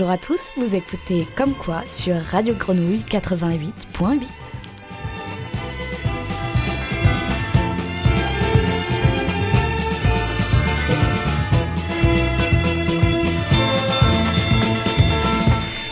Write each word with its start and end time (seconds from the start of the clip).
Bonjour 0.00 0.14
à 0.14 0.16
tous, 0.16 0.50
vous 0.56 0.74
écoutez 0.74 1.26
Comme 1.36 1.52
quoi 1.52 1.82
sur 1.84 2.16
Radio 2.16 2.54
Grenouille 2.54 3.04
88.8. 3.06 4.22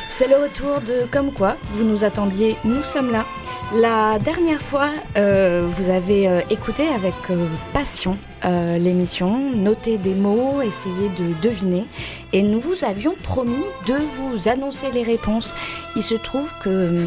C'est 0.09 0.27
le 0.27 0.37
retour 0.37 0.81
de 0.81 1.07
Comme 1.13 1.31
quoi, 1.31 1.59
vous 1.73 1.85
nous 1.85 2.03
attendiez, 2.03 2.57
nous 2.65 2.83
sommes 2.83 3.13
là. 3.13 3.27
La 3.75 4.19
dernière 4.19 4.63
fois, 4.63 4.89
euh, 5.19 5.69
vous 5.77 5.91
avez 5.91 6.29
euh, 6.29 6.41
écouté 6.49 6.89
avec 6.89 7.13
euh, 7.29 7.47
passion 7.75 8.17
euh, 8.45 8.79
l'émission, 8.79 9.51
noté 9.55 9.99
des 9.99 10.15
mots, 10.15 10.61
essayé 10.63 11.09
de 11.19 11.33
deviner, 11.43 11.85
et 12.33 12.43
nous 12.43 12.61
vous 12.61 12.85
avions 12.85 13.15
promis 13.23 13.65
de 13.87 13.95
vous 13.95 14.49
annoncer 14.49 14.91
les 14.93 15.03
réponses. 15.03 15.55
Il 15.97 16.03
se 16.03 16.15
trouve 16.15 16.51
que 16.63 17.07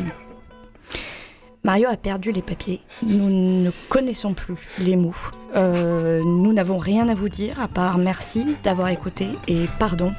Mario 1.64 1.88
a 1.90 1.96
perdu 1.96 2.32
les 2.32 2.42
papiers. 2.42 2.82
Nous 3.04 3.30
ne 3.30 3.72
connaissons 3.90 4.34
plus 4.34 4.56
les 4.80 4.96
mots. 4.96 5.16
Euh, 5.56 6.22
nous 6.24 6.54
n'avons 6.54 6.78
rien 6.80 7.08
à 7.08 7.14
vous 7.14 7.30
dire 7.30 7.62
à 7.62 7.68
part 7.68 8.00
merci 8.00 8.56
d'avoir 8.64 8.88
écouté 8.88 9.28
et 9.48 9.68
pardon. 9.78 10.12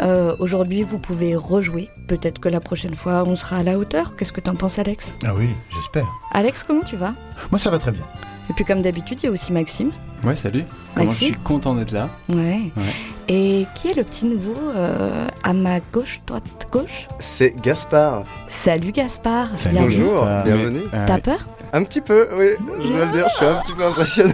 Euh, 0.00 0.36
Aujourd'hui, 0.38 0.82
vous 0.82 0.98
pouvez 0.98 1.34
rejouer. 1.34 1.88
Peut-être 2.06 2.38
que 2.38 2.48
la 2.48 2.60
prochaine 2.60 2.94
fois, 2.94 3.24
on 3.26 3.34
sera 3.34 3.56
à 3.56 3.62
la 3.64 3.76
hauteur. 3.76 4.14
Qu'est-ce 4.16 4.32
que 4.32 4.40
t'en 4.40 4.54
penses, 4.54 4.78
Alex? 4.78 5.14
Ah 5.26 5.34
oui, 5.36 5.48
j'espère. 5.70 6.06
Alex, 6.30 6.62
comment 6.62 6.82
tu 6.82 6.94
vas? 6.94 7.14
Moi, 7.50 7.58
ça 7.58 7.70
va 7.70 7.78
très 7.78 7.90
bien. 7.90 8.04
Et 8.48 8.52
puis, 8.52 8.64
comme 8.64 8.82
d'habitude, 8.82 9.18
il 9.22 9.26
y 9.26 9.28
a 9.28 9.32
aussi 9.32 9.52
Maxime. 9.52 9.90
Ouais, 10.24 10.36
salut. 10.36 10.64
Comment 10.94 11.06
Maxime 11.06 11.28
je 11.28 11.32
suis 11.34 11.42
content 11.42 11.74
d'être 11.74 11.92
là. 11.92 12.08
Ouais. 12.30 12.70
Ouais. 12.76 12.82
Et 13.28 13.66
qui 13.74 13.88
est 13.88 13.94
le 13.94 14.04
petit 14.04 14.24
nouveau 14.24 14.54
euh, 14.74 15.26
à 15.42 15.52
ma 15.52 15.80
gauche, 15.80 16.20
droite, 16.26 16.66
gauche? 16.72 17.06
C'est 17.18 17.54
Gaspard. 17.62 18.22
Salut 18.48 18.92
Gaspard. 18.92 19.48
Salut, 19.56 19.76
bienvenue. 19.76 19.98
Bonjour, 20.04 20.14
Gaspard. 20.24 20.44
bienvenue. 20.44 20.80
Euh, 20.94 21.04
T'as 21.06 21.18
peur? 21.20 21.46
Un 21.74 21.82
petit 21.84 22.00
peu, 22.00 22.28
oui, 22.38 22.50
je 22.82 22.88
dois 22.88 23.04
le 23.06 23.10
dire, 23.12 23.26
je 23.30 23.34
suis 23.36 23.44
un 23.46 23.56
petit 23.60 23.72
peu 23.72 23.84
impressionné. 23.84 24.32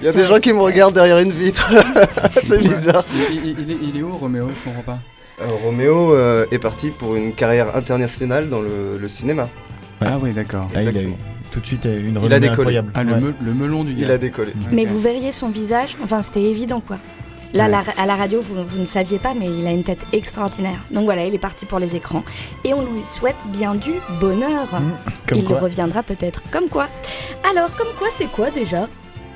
Il 0.00 0.04
y 0.04 0.08
a 0.08 0.12
des 0.12 0.24
gens 0.26 0.38
qui 0.38 0.52
me 0.52 0.60
regardent 0.60 0.94
derrière 0.94 1.18
une 1.18 1.32
vitre. 1.32 1.72
C'est 2.42 2.58
bizarre. 2.58 3.04
il, 3.32 3.46
il- 3.46 3.56
il 3.60 3.70
est, 3.70 3.76
il 3.82 3.96
est 3.98 4.02
où, 4.02 4.12
Roméo? 4.14 4.48
Je 4.48 4.64
comprends 4.68 4.82
pas. 4.94 4.98
Alors, 5.42 5.58
Roméo 5.62 6.12
euh, 6.14 6.44
est 6.52 6.58
parti 6.58 6.90
pour 6.90 7.16
une 7.16 7.32
carrière 7.32 7.74
internationale 7.74 8.48
dans 8.50 8.60
le, 8.60 8.98
le 9.00 9.08
cinéma. 9.08 9.48
Ah, 10.02 10.18
oui, 10.20 10.32
d'accord. 10.32 10.68
Ah, 10.74 10.80
tout 11.52 11.60
de 11.60 11.66
suite 11.66 11.84
une 11.84 12.18
Il 12.24 12.32
a 12.34 12.40
décollé. 12.40 12.48
incroyable. 12.48 12.90
Ah, 12.94 13.04
le, 13.04 13.12
Ouais. 13.12 13.20
me- 13.20 13.34
le 13.44 13.54
melon 13.54 13.84
du 13.84 13.94
Il 13.96 14.10
a 14.10 14.18
décollé. 14.18 14.52
Mais 14.72 14.84
vous 14.86 14.98
verriez 14.98 15.30
son 15.30 15.48
visage, 15.50 15.96
enfin 16.02 16.20
c'était 16.22 16.42
évident 16.42 16.80
quoi. 16.80 16.96
Là, 17.54 17.64
Ouais. 17.66 17.70
la- 17.70 18.02
à 18.02 18.06
la 18.06 18.16
radio, 18.16 18.40
vous, 18.40 18.64
vous 18.66 18.78
ne 18.80 18.86
saviez 18.86 19.18
pas, 19.18 19.34
mais 19.38 19.44
il 19.46 19.66
a 19.66 19.70
une 19.72 19.84
tête 19.84 19.98
extraordinaire. 20.14 20.78
Donc 20.90 21.04
voilà, 21.04 21.26
il 21.26 21.34
est 21.34 21.38
parti 21.38 21.66
pour 21.66 21.78
les 21.78 21.94
écrans. 21.94 22.24
Et 22.64 22.72
on 22.72 22.80
lui 22.80 23.02
souhaite 23.16 23.36
bien 23.48 23.74
du 23.74 23.92
bonheur. 24.20 24.66
Mmh, 24.72 24.90
Comme 25.28 25.38
il 25.38 25.44
quoi. 25.44 25.58
reviendra 25.60 26.02
peut-être. 26.02 26.42
Comme 26.50 26.68
quoi 26.70 26.88
Alors, 27.50 27.70
comme 27.74 27.92
quoi, 27.98 28.08
c'est 28.10 28.24
quoi 28.32 28.50
déjà? 28.50 28.88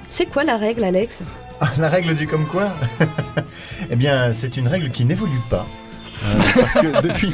C'est 0.09 0.25
quoi 0.25 0.45
la 0.45 0.57
règle, 0.57 0.83
Alex? 0.85 1.23
Ah, 1.61 1.69
la 1.79 1.89
règle 1.89 2.15
du 2.17 2.27
comme 2.27 2.47
quoi? 2.47 2.71
Eh 3.91 3.97
bien, 3.97 4.33
c'est 4.33 4.57
une 4.57 4.69
règle 4.69 4.89
qui 4.91 5.05
n'évolue 5.05 5.41
pas. 5.51 5.67
Euh, 6.25 6.39
parce 6.61 6.75
que 6.75 7.03
depuis, 7.03 7.33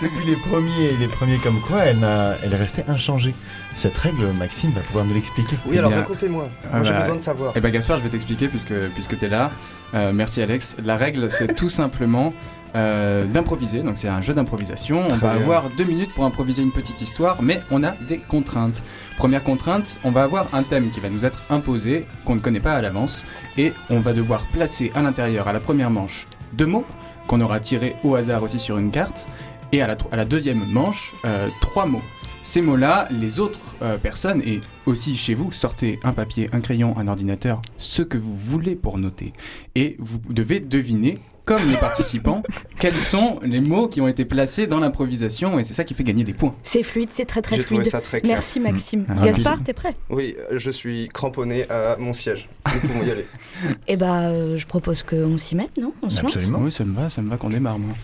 depuis 0.00 0.24
les 0.26 0.36
premiers 0.36 0.96
les 0.98 1.08
premiers 1.08 1.38
comme 1.38 1.60
quoi, 1.60 1.84
elle, 1.84 1.98
n'a- 1.98 2.34
elle 2.44 2.52
est 2.52 2.56
restée 2.56 2.84
inchangée. 2.88 3.34
Cette 3.74 3.96
règle, 3.96 4.26
Maxime 4.38 4.70
va 4.72 4.80
pouvoir 4.80 5.04
nous 5.04 5.14
l'expliquer. 5.14 5.56
Oui, 5.66 5.72
Eh 5.74 5.78
alors 5.78 5.90
bien, 5.90 6.00
racontez-moi. 6.00 6.48
ah 6.64 6.76
Moi, 6.76 6.84
j'ai 6.84 6.92
bah, 6.92 7.00
besoin 7.00 7.16
de 7.16 7.20
savoir. 7.20 7.52
Eh 7.56 7.60
ben 7.60 7.70
Gaspard, 7.70 7.98
je 7.98 8.04
vais 8.04 8.08
t'expliquer 8.10 8.48
puisque, 8.48 8.74
puisque 8.94 9.18
tu 9.18 9.24
es 9.24 9.28
là. 9.28 9.50
Euh, 9.94 10.12
merci 10.14 10.42
Alex. 10.42 10.76
La 10.84 10.96
règle, 10.96 11.28
c'est 11.30 11.54
tout 11.54 11.68
simplement 11.70 12.32
euh, 12.76 13.24
d'improviser. 13.24 13.82
Donc 13.82 13.94
c'est 13.96 14.08
un 14.08 14.20
jeu 14.20 14.34
d'improvisation. 14.34 15.04
On 15.04 15.08
Très 15.08 15.18
va 15.18 15.32
bien. 15.34 15.42
avoir 15.42 15.64
deux 15.76 15.84
minutes 15.84 16.12
pour 16.14 16.24
improviser 16.24 16.62
une 16.62 16.72
petite 16.72 17.00
histoire, 17.00 17.42
mais 17.42 17.60
on 17.70 17.82
a 17.84 17.92
des 17.92 18.18
contraintes. 18.18 18.82
Première 19.16 19.42
contrainte, 19.42 19.98
on 20.04 20.10
va 20.10 20.22
avoir 20.22 20.46
un 20.52 20.62
thème 20.62 20.90
qui 20.90 21.00
va 21.00 21.08
nous 21.08 21.24
être 21.24 21.40
imposé, 21.50 22.06
qu'on 22.24 22.34
ne 22.36 22.40
connaît 22.40 22.60
pas 22.60 22.74
à 22.74 22.82
l'avance, 22.82 23.24
et 23.56 23.72
on 23.90 23.98
va 24.00 24.12
devoir 24.12 24.42
placer 24.52 24.92
à 24.94 25.02
l'intérieur, 25.02 25.48
à 25.48 25.52
la 25.52 25.58
première 25.60 25.90
manche, 25.90 26.26
deux 26.52 26.66
mots 26.66 26.84
qu'on 27.26 27.40
aura 27.40 27.58
tirés 27.60 27.96
au 28.04 28.14
hasard 28.14 28.42
aussi 28.44 28.58
sur 28.58 28.78
une 28.78 28.90
carte, 28.90 29.26
et 29.72 29.82
à 29.82 29.86
la, 29.86 29.96
tro- 29.96 30.08
à 30.12 30.16
la 30.16 30.24
deuxième 30.24 30.62
manche, 30.70 31.12
euh, 31.24 31.48
trois 31.60 31.86
mots. 31.86 32.02
Ces 32.42 32.62
mots-là, 32.62 33.08
les 33.10 33.40
autres 33.40 33.58
euh, 33.82 33.98
personnes, 33.98 34.40
et 34.46 34.60
aussi 34.86 35.16
chez 35.16 35.34
vous, 35.34 35.52
sortez 35.52 35.98
un 36.02 36.12
papier, 36.12 36.48
un 36.52 36.60
crayon, 36.60 36.96
un 36.96 37.06
ordinateur, 37.08 37.60
ce 37.76 38.00
que 38.02 38.16
vous 38.16 38.34
voulez 38.36 38.74
pour 38.74 38.96
noter. 38.96 39.34
Et 39.74 39.96
vous 39.98 40.18
devez 40.30 40.58
deviner, 40.60 41.18
comme 41.44 41.60
les 41.68 41.76
participants, 41.76 42.42
quels 42.80 42.96
sont 42.96 43.40
les 43.42 43.60
mots 43.60 43.88
qui 43.88 44.00
ont 44.00 44.08
été 44.08 44.24
placés 44.24 44.66
dans 44.66 44.78
l'improvisation, 44.78 45.58
et 45.58 45.64
c'est 45.64 45.74
ça 45.74 45.84
qui 45.84 45.92
fait 45.92 46.04
gagner 46.04 46.24
des 46.24 46.32
points. 46.32 46.54
C'est 46.62 46.82
fluide, 46.82 47.10
c'est 47.12 47.26
très 47.26 47.42
très 47.42 47.56
J'ai 47.56 47.64
trouvé 47.64 47.80
fluide. 47.82 47.92
ça 47.92 48.00
très 48.00 48.20
clair. 48.22 48.32
Merci 48.32 48.60
Maxime. 48.60 49.04
Mmh. 49.06 49.24
Gaspard, 49.24 49.62
t'es 49.62 49.74
prêt? 49.74 49.94
Oui, 50.08 50.34
euh, 50.50 50.58
je 50.58 50.70
suis 50.70 51.08
cramponné 51.12 51.68
à 51.68 51.96
mon 51.98 52.14
siège. 52.14 52.48
Nous 52.72 52.80
pouvons 52.80 53.02
y 53.04 53.10
aller. 53.10 53.26
Eh 53.88 53.96
bah, 53.96 54.20
euh, 54.20 54.56
je 54.56 54.66
propose 54.66 55.02
qu'on 55.02 55.36
s'y 55.36 55.54
mette, 55.54 55.76
non? 55.76 55.92
On 56.02 56.08
se 56.08 56.22
lance? 56.22 56.34
Absolument. 56.36 56.60
Oui, 56.62 56.72
ça 56.72 56.84
me 56.84 56.94
va, 56.94 57.10
ça 57.10 57.20
me 57.20 57.28
va 57.28 57.36
qu'on 57.36 57.50
démarre, 57.50 57.78
moi. 57.78 57.94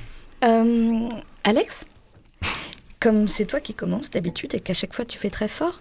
Euh, 0.45 1.09
Alex, 1.47 1.85
comme 3.01 3.29
c'est 3.29 3.45
toi 3.45 3.61
qui 3.61 3.75
commences 3.75 4.09
d'habitude 4.09 4.55
et 4.55 4.61
qu'à 4.61 4.73
chaque 4.73 4.95
fois 4.95 5.05
tu 5.05 5.19
fais 5.19 5.29
très 5.29 5.49
fort, 5.49 5.79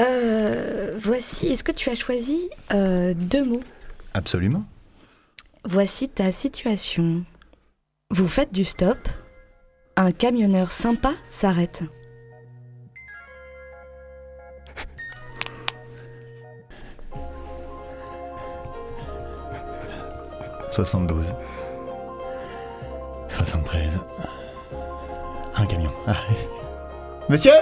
euh, 0.00 0.98
voici, 1.00 1.46
est-ce 1.46 1.62
que 1.62 1.70
tu 1.70 1.88
as 1.90 1.94
choisi 1.94 2.50
euh, 2.74 3.14
deux 3.14 3.44
mots? 3.44 3.62
Absolument. 4.14 4.64
Voici 5.64 6.08
ta 6.08 6.32
situation. 6.32 7.24
Vous 8.10 8.26
faites 8.26 8.52
du 8.52 8.64
stop, 8.64 8.98
un 9.96 10.10
camionneur 10.10 10.72
sympa 10.72 11.12
s'arrête. 11.28 11.84
«72. 20.76 21.32
73. 23.30 23.98
Un 25.56 25.66
camion. 25.66 25.90
Ah. 26.06 26.16
Monsieur 27.28 27.52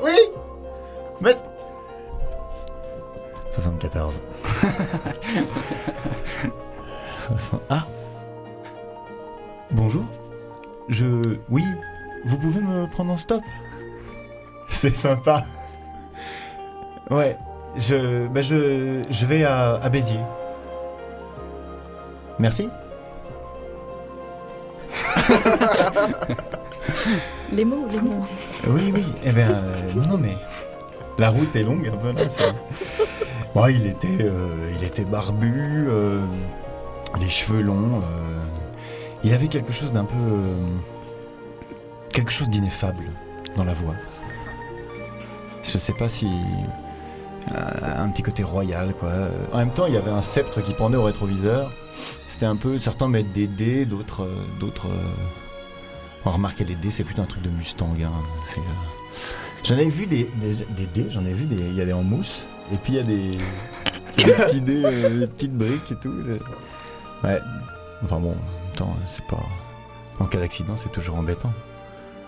Oui 0.00 0.16
Mais... 1.20 1.34
74. 3.52 4.22
60. 7.26 7.60
Ah 7.70 7.84
Bonjour 9.70 10.04
Je... 10.88 11.36
Oui 11.50 11.64
Vous 12.24 12.38
pouvez 12.38 12.60
me 12.60 12.86
prendre 12.86 13.12
en 13.12 13.16
stop 13.16 13.42
C'est 14.68 14.96
sympa. 14.96 15.44
Ouais, 17.10 17.36
je... 17.76 18.26
Bah 18.28 18.40
je... 18.42 19.02
Je 19.10 19.26
vais 19.26 19.44
à, 19.44 19.74
à 19.74 19.88
Béziers. 19.90 20.20
Merci. 22.38 22.70
Les 27.52 27.64
mots, 27.64 27.86
les 27.92 28.00
mots. 28.00 28.26
Oui, 28.68 28.90
oui. 28.94 29.04
Eh 29.24 29.32
bien, 29.32 29.50
euh, 29.50 29.92
non, 30.08 30.16
mais 30.16 30.36
la 31.18 31.28
route 31.28 31.54
est 31.54 31.62
longue 31.62 31.86
un 31.86 31.96
peu 31.96 32.12
là. 32.12 33.70
il 33.70 33.86
était, 33.86 34.08
euh, 34.20 34.72
il 34.74 34.84
était 34.84 35.04
barbu, 35.04 35.86
euh, 35.86 36.24
les 37.20 37.28
cheveux 37.28 37.60
longs. 37.60 38.02
il 39.22 39.34
avait 39.34 39.48
quelque 39.48 39.72
chose 39.72 39.92
d'un 39.92 40.04
peu, 40.04 40.16
quelque 42.12 42.32
chose 42.32 42.48
d'ineffable 42.48 43.04
dans 43.56 43.64
la 43.64 43.74
voix. 43.74 43.94
Je 45.62 45.76
sais 45.76 45.92
pas 45.92 46.08
si 46.08 46.26
un 47.54 48.08
petit 48.08 48.22
côté 48.22 48.42
royal, 48.42 48.94
quoi. 48.98 49.10
En 49.52 49.58
même 49.58 49.72
temps, 49.72 49.86
il 49.86 49.94
y 49.94 49.98
avait 49.98 50.10
un 50.10 50.22
sceptre 50.22 50.62
qui 50.62 50.72
pendait 50.72 50.96
au 50.96 51.04
rétroviseur. 51.04 51.70
C'était 52.28 52.46
un 52.46 52.56
peu, 52.56 52.78
certains 52.78 53.08
mettent 53.08 53.32
des 53.32 53.46
dés, 53.46 53.84
d'autres, 53.84 54.26
d'autres. 54.58 54.88
Euh, 56.24 56.28
on 56.28 56.30
remarquait 56.30 56.64
les 56.64 56.74
dés, 56.76 56.90
c'est 56.90 57.04
plutôt 57.04 57.22
un 57.22 57.26
truc 57.26 57.42
de 57.42 57.50
Mustang. 57.50 57.94
hein. 58.02 58.10
Euh, 58.56 58.60
J'en 59.64 59.76
ai 59.78 59.88
vu 59.88 60.06
des, 60.06 60.28
des, 60.76 60.86
dés, 60.86 61.08
j'en 61.10 61.24
ai 61.24 61.32
vu 61.32 61.44
des. 61.46 61.56
Il 61.56 61.74
y 61.74 61.80
a 61.80 61.84
des 61.84 61.92
en 61.92 62.02
mousse, 62.02 62.42
et 62.72 62.76
puis 62.76 62.94
il 62.94 62.96
y 62.96 62.98
a 62.98 63.02
des, 63.04 63.38
des 64.16 64.32
petits 64.32 64.60
dés, 64.60 64.82
euh, 64.84 65.20
des 65.20 65.26
petites 65.28 65.56
briques 65.56 65.92
et 65.92 65.96
tout. 65.96 66.14
Ouais. 67.22 67.38
Enfin 68.02 68.18
bon, 68.18 68.34
temps, 68.76 68.96
c'est 69.06 69.24
pas. 69.26 69.38
En 70.18 70.26
cas 70.26 70.38
d'accident, 70.38 70.76
c'est 70.76 70.90
toujours 70.92 71.16
embêtant. 71.16 71.52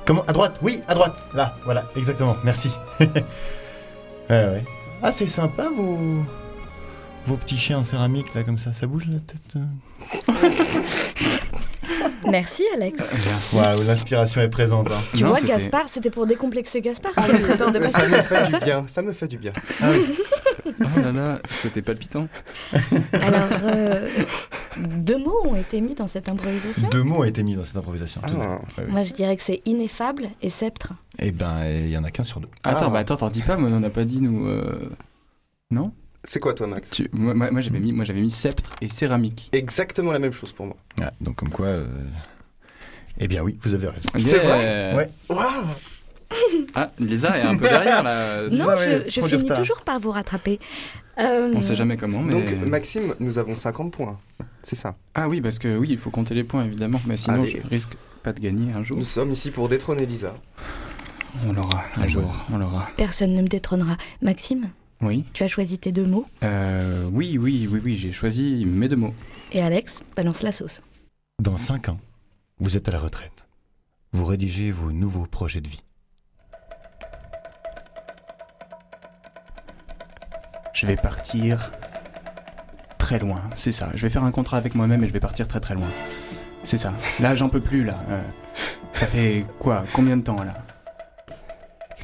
Comment 0.06 0.22
À 0.26 0.32
droite? 0.32 0.58
Oui, 0.62 0.82
à 0.86 0.94
droite 0.94 1.16
Là, 1.34 1.54
voilà, 1.64 1.88
exactement, 1.96 2.36
merci. 2.44 2.70
ouais, 3.00 3.08
ouais. 4.30 4.64
Ah, 5.02 5.10
c'est 5.12 5.28
sympa 5.28 5.68
vos. 5.74 5.98
Vos 7.26 7.36
petits 7.36 7.56
chiens 7.56 7.78
en 7.78 7.84
céramique, 7.84 8.34
là, 8.34 8.44
comme 8.44 8.58
ça, 8.58 8.72
ça 8.74 8.86
bouge 8.86 9.06
la 9.08 9.18
tête 9.18 9.56
euh? 9.56 9.62
Merci 12.30 12.62
Alex. 12.74 13.02
Waouh, 13.52 13.82
l'inspiration 13.86 14.40
est 14.40 14.48
présente. 14.48 14.90
hein. 14.90 15.00
Tu 15.14 15.22
Non, 15.22 15.30
vois, 15.30 15.40
Gaspard, 15.40 15.88
c'était 15.88 16.10
pour 16.10 16.26
décomplexer 16.26 16.80
Gaspard. 16.80 17.12
a 17.16 17.56
peur 17.56 17.72
de 17.72 17.78
passer. 17.78 18.00
ça 18.00 18.08
me 18.08 18.22
fait 18.22 18.50
du 18.58 18.64
bien, 18.64 18.84
ça 18.88 19.02
me 19.02 19.12
fait 19.12 19.28
du 19.28 19.38
bien. 19.38 19.52
Ah 19.82 19.90
oui. 19.92 20.14
Oh 20.80 21.00
là 21.00 21.12
là, 21.12 21.38
c'était 21.50 21.82
palpitant. 21.82 22.26
Alors, 23.12 23.48
euh, 23.64 24.08
deux 24.78 25.18
mots 25.18 25.42
ont 25.44 25.56
été 25.56 25.80
mis 25.80 25.94
dans 25.94 26.08
cette 26.08 26.30
improvisation? 26.30 26.88
Deux 26.90 27.02
mots 27.02 27.16
ont 27.20 27.24
été 27.24 27.42
mis 27.42 27.54
dans 27.54 27.64
cette 27.64 27.76
improvisation. 27.76 28.20
Ah, 28.24 28.60
Moi, 28.88 29.02
je 29.02 29.12
dirais 29.12 29.36
que 29.36 29.42
c'est 29.42 29.60
ineffable 29.66 30.28
et 30.42 30.50
sceptre. 30.50 30.94
Eh 31.18 31.30
ben, 31.32 31.64
il 31.66 31.90
y 31.90 31.98
en 31.98 32.04
a 32.04 32.10
qu'un 32.10 32.24
sur 32.24 32.40
deux. 32.40 32.48
Attends, 32.64 32.86
Ah. 32.86 32.90
bah 32.90 32.98
attends, 33.00 33.16
t'en 33.16 33.30
dis 33.30 33.42
pas, 33.42 33.56
on 33.58 33.80
n'a 33.80 33.90
pas 33.90 34.04
dit 34.04 34.20
nous. 34.20 34.46
euh, 34.48 34.90
Non? 35.70 35.92
C'est 36.24 36.40
quoi 36.40 36.54
toi, 36.54 36.66
Max 36.66 36.90
Tu- 36.90 37.08
Moi, 37.12 37.34
moi, 37.34 37.50
moi, 37.50 37.60
j'avais 37.60 37.80
mis, 37.80 37.92
moi 37.92 38.04
j'avais 38.04 38.20
mis 38.22 38.30
sceptre 38.30 38.74
et 38.80 38.88
céramique. 38.88 39.50
Exactement 39.52 40.10
la 40.12 40.18
même 40.18 40.32
chose 40.32 40.52
pour 40.52 40.66
moi. 40.66 40.76
Donc 41.20 41.36
comme 41.36 41.50
quoi... 41.50 41.66
euh, 41.66 41.86
Eh 43.18 43.28
bien 43.28 43.42
oui, 43.42 43.58
vous 43.62 43.74
avez 43.74 43.88
raison. 43.88 44.08
C'est 44.18 44.38
vrai 44.38 44.94
Ouais. 44.96 45.08
Waouh 45.28 45.66
Ah, 46.74 46.90
Lisa 46.98 47.38
est 47.38 47.42
un 47.42 47.56
peu 47.56 47.68
derrière 47.68 48.02
là. 48.02 48.42
Non, 48.50 48.66
je, 49.06 49.20
finis 49.20 49.48
toujours 49.54 49.82
par 49.82 50.00
vous 50.00 50.10
rattraper. 50.10 50.58
Euh, 51.18 51.52
On 51.54 51.62
sait 51.62 51.74
jamais 51.76 51.96
comment, 51.96 52.20
mais. 52.22 52.32
Donc, 52.32 52.66
Maxime, 52.66 53.14
nous 53.20 53.38
avons 53.38 53.54
50 53.54 53.92
points. 53.92 54.18
C'est 54.64 54.74
ça. 54.76 54.96
Ah 55.14 55.28
oui, 55.28 55.40
parce 55.40 55.58
que 55.58 55.76
oui, 55.76 55.88
il 55.90 55.98
faut 55.98 56.10
compter 56.10 56.34
les 56.34 56.42
points 56.42 56.64
évidemment, 56.64 57.00
mais 57.06 57.16
sinon 57.16 57.42
Allez. 57.42 57.60
je 57.62 57.68
risque 57.68 57.92
pas 58.22 58.32
de 58.32 58.40
gagner 58.40 58.72
un 58.74 58.82
jour. 58.82 58.96
Nous 58.96 59.04
sommes 59.04 59.30
ici 59.30 59.50
pour 59.50 59.68
détrôner 59.68 60.06
Lisa. 60.06 60.34
On 61.46 61.52
l'aura 61.52 61.84
un 61.96 62.08
jour, 62.08 62.22
ouais. 62.24 62.54
on 62.54 62.58
l'aura. 62.58 62.88
Personne 62.96 63.32
ne 63.34 63.42
me 63.42 63.48
détrônera. 63.48 63.96
Maxime, 64.22 64.70
Oui. 65.02 65.24
tu 65.32 65.42
as 65.42 65.48
choisi 65.48 65.78
tes 65.78 65.92
deux 65.92 66.06
mots? 66.06 66.26
Euh, 66.42 67.08
oui, 67.12 67.36
oui, 67.38 67.68
oui, 67.70 67.80
oui, 67.84 67.96
j'ai 67.96 68.12
choisi 68.12 68.64
mes 68.64 68.88
deux 68.88 68.96
mots. 68.96 69.14
Et 69.52 69.60
Alex, 69.60 70.02
balance 70.16 70.42
la 70.42 70.52
sauce. 70.52 70.80
Dans 71.42 71.58
cinq 71.58 71.88
ans, 71.88 71.98
vous 72.58 72.76
êtes 72.76 72.88
à 72.88 72.92
la 72.92 72.98
retraite. 72.98 73.46
Vous 74.12 74.24
rédigez 74.24 74.70
vos 74.70 74.92
nouveaux 74.92 75.26
projets 75.26 75.60
de 75.60 75.68
vie. 75.68 75.82
Je 80.72 80.86
vais 80.86 80.96
partir 80.96 81.70
très 82.98 83.18
loin, 83.18 83.42
c'est 83.56 83.72
ça. 83.72 83.90
Je 83.94 84.02
vais 84.02 84.10
faire 84.10 84.24
un 84.24 84.30
contrat 84.30 84.56
avec 84.56 84.74
moi-même 84.74 85.04
et 85.04 85.06
je 85.08 85.12
vais 85.12 85.20
partir 85.20 85.46
très 85.46 85.60
très 85.60 85.74
loin. 85.74 85.88
C'est 86.62 86.78
ça. 86.78 86.94
Là, 87.20 87.34
j'en 87.34 87.48
peux 87.48 87.60
plus, 87.60 87.84
là. 87.84 87.98
Euh, 88.08 88.20
ça 88.92 89.06
fait 89.06 89.44
quoi? 89.58 89.84
Combien 89.92 90.16
de 90.16 90.22
temps, 90.22 90.42
là? 90.42 90.56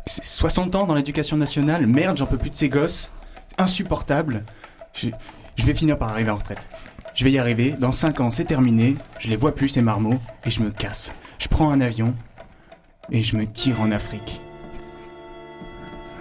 60 0.07 0.75
ans 0.75 0.87
dans 0.87 0.95
l'éducation 0.95 1.37
nationale 1.37 1.87
Merde, 1.87 2.17
j'en 2.17 2.27
peux 2.27 2.39
plus 2.39 2.51
de 2.51 2.57
ces 2.57 2.69
gosses. 2.69 3.13
Insupportable. 3.59 4.45
Je, 4.93 5.09
je 5.57 5.65
vais 5.65 5.75
finir 5.75 5.99
par 5.99 6.11
arriver 6.11 6.31
en 6.31 6.37
retraite. 6.37 6.67
Je 7.15 7.25
vais 7.25 7.33
y 7.33 7.39
arriver. 7.39 7.75
Dans 7.79 7.93
5 7.93 8.21
ans, 8.21 8.31
c'est 8.31 8.45
terminé. 8.45 8.97
Je 9.19 9.29
les 9.29 9.37
vois 9.37 9.55
plus, 9.55 9.69
ces 9.69 9.83
marmots. 9.83 10.21
Et 10.45 10.51
je 10.51 10.63
me 10.63 10.71
casse. 10.71 11.13
Je 11.39 11.49
prends 11.49 11.71
un 11.71 11.81
avion. 11.81 12.15
Et 13.11 13.23
je 13.23 13.37
me 13.37 13.47
tire 13.47 13.81
en 13.81 13.91
Afrique. 13.91 14.41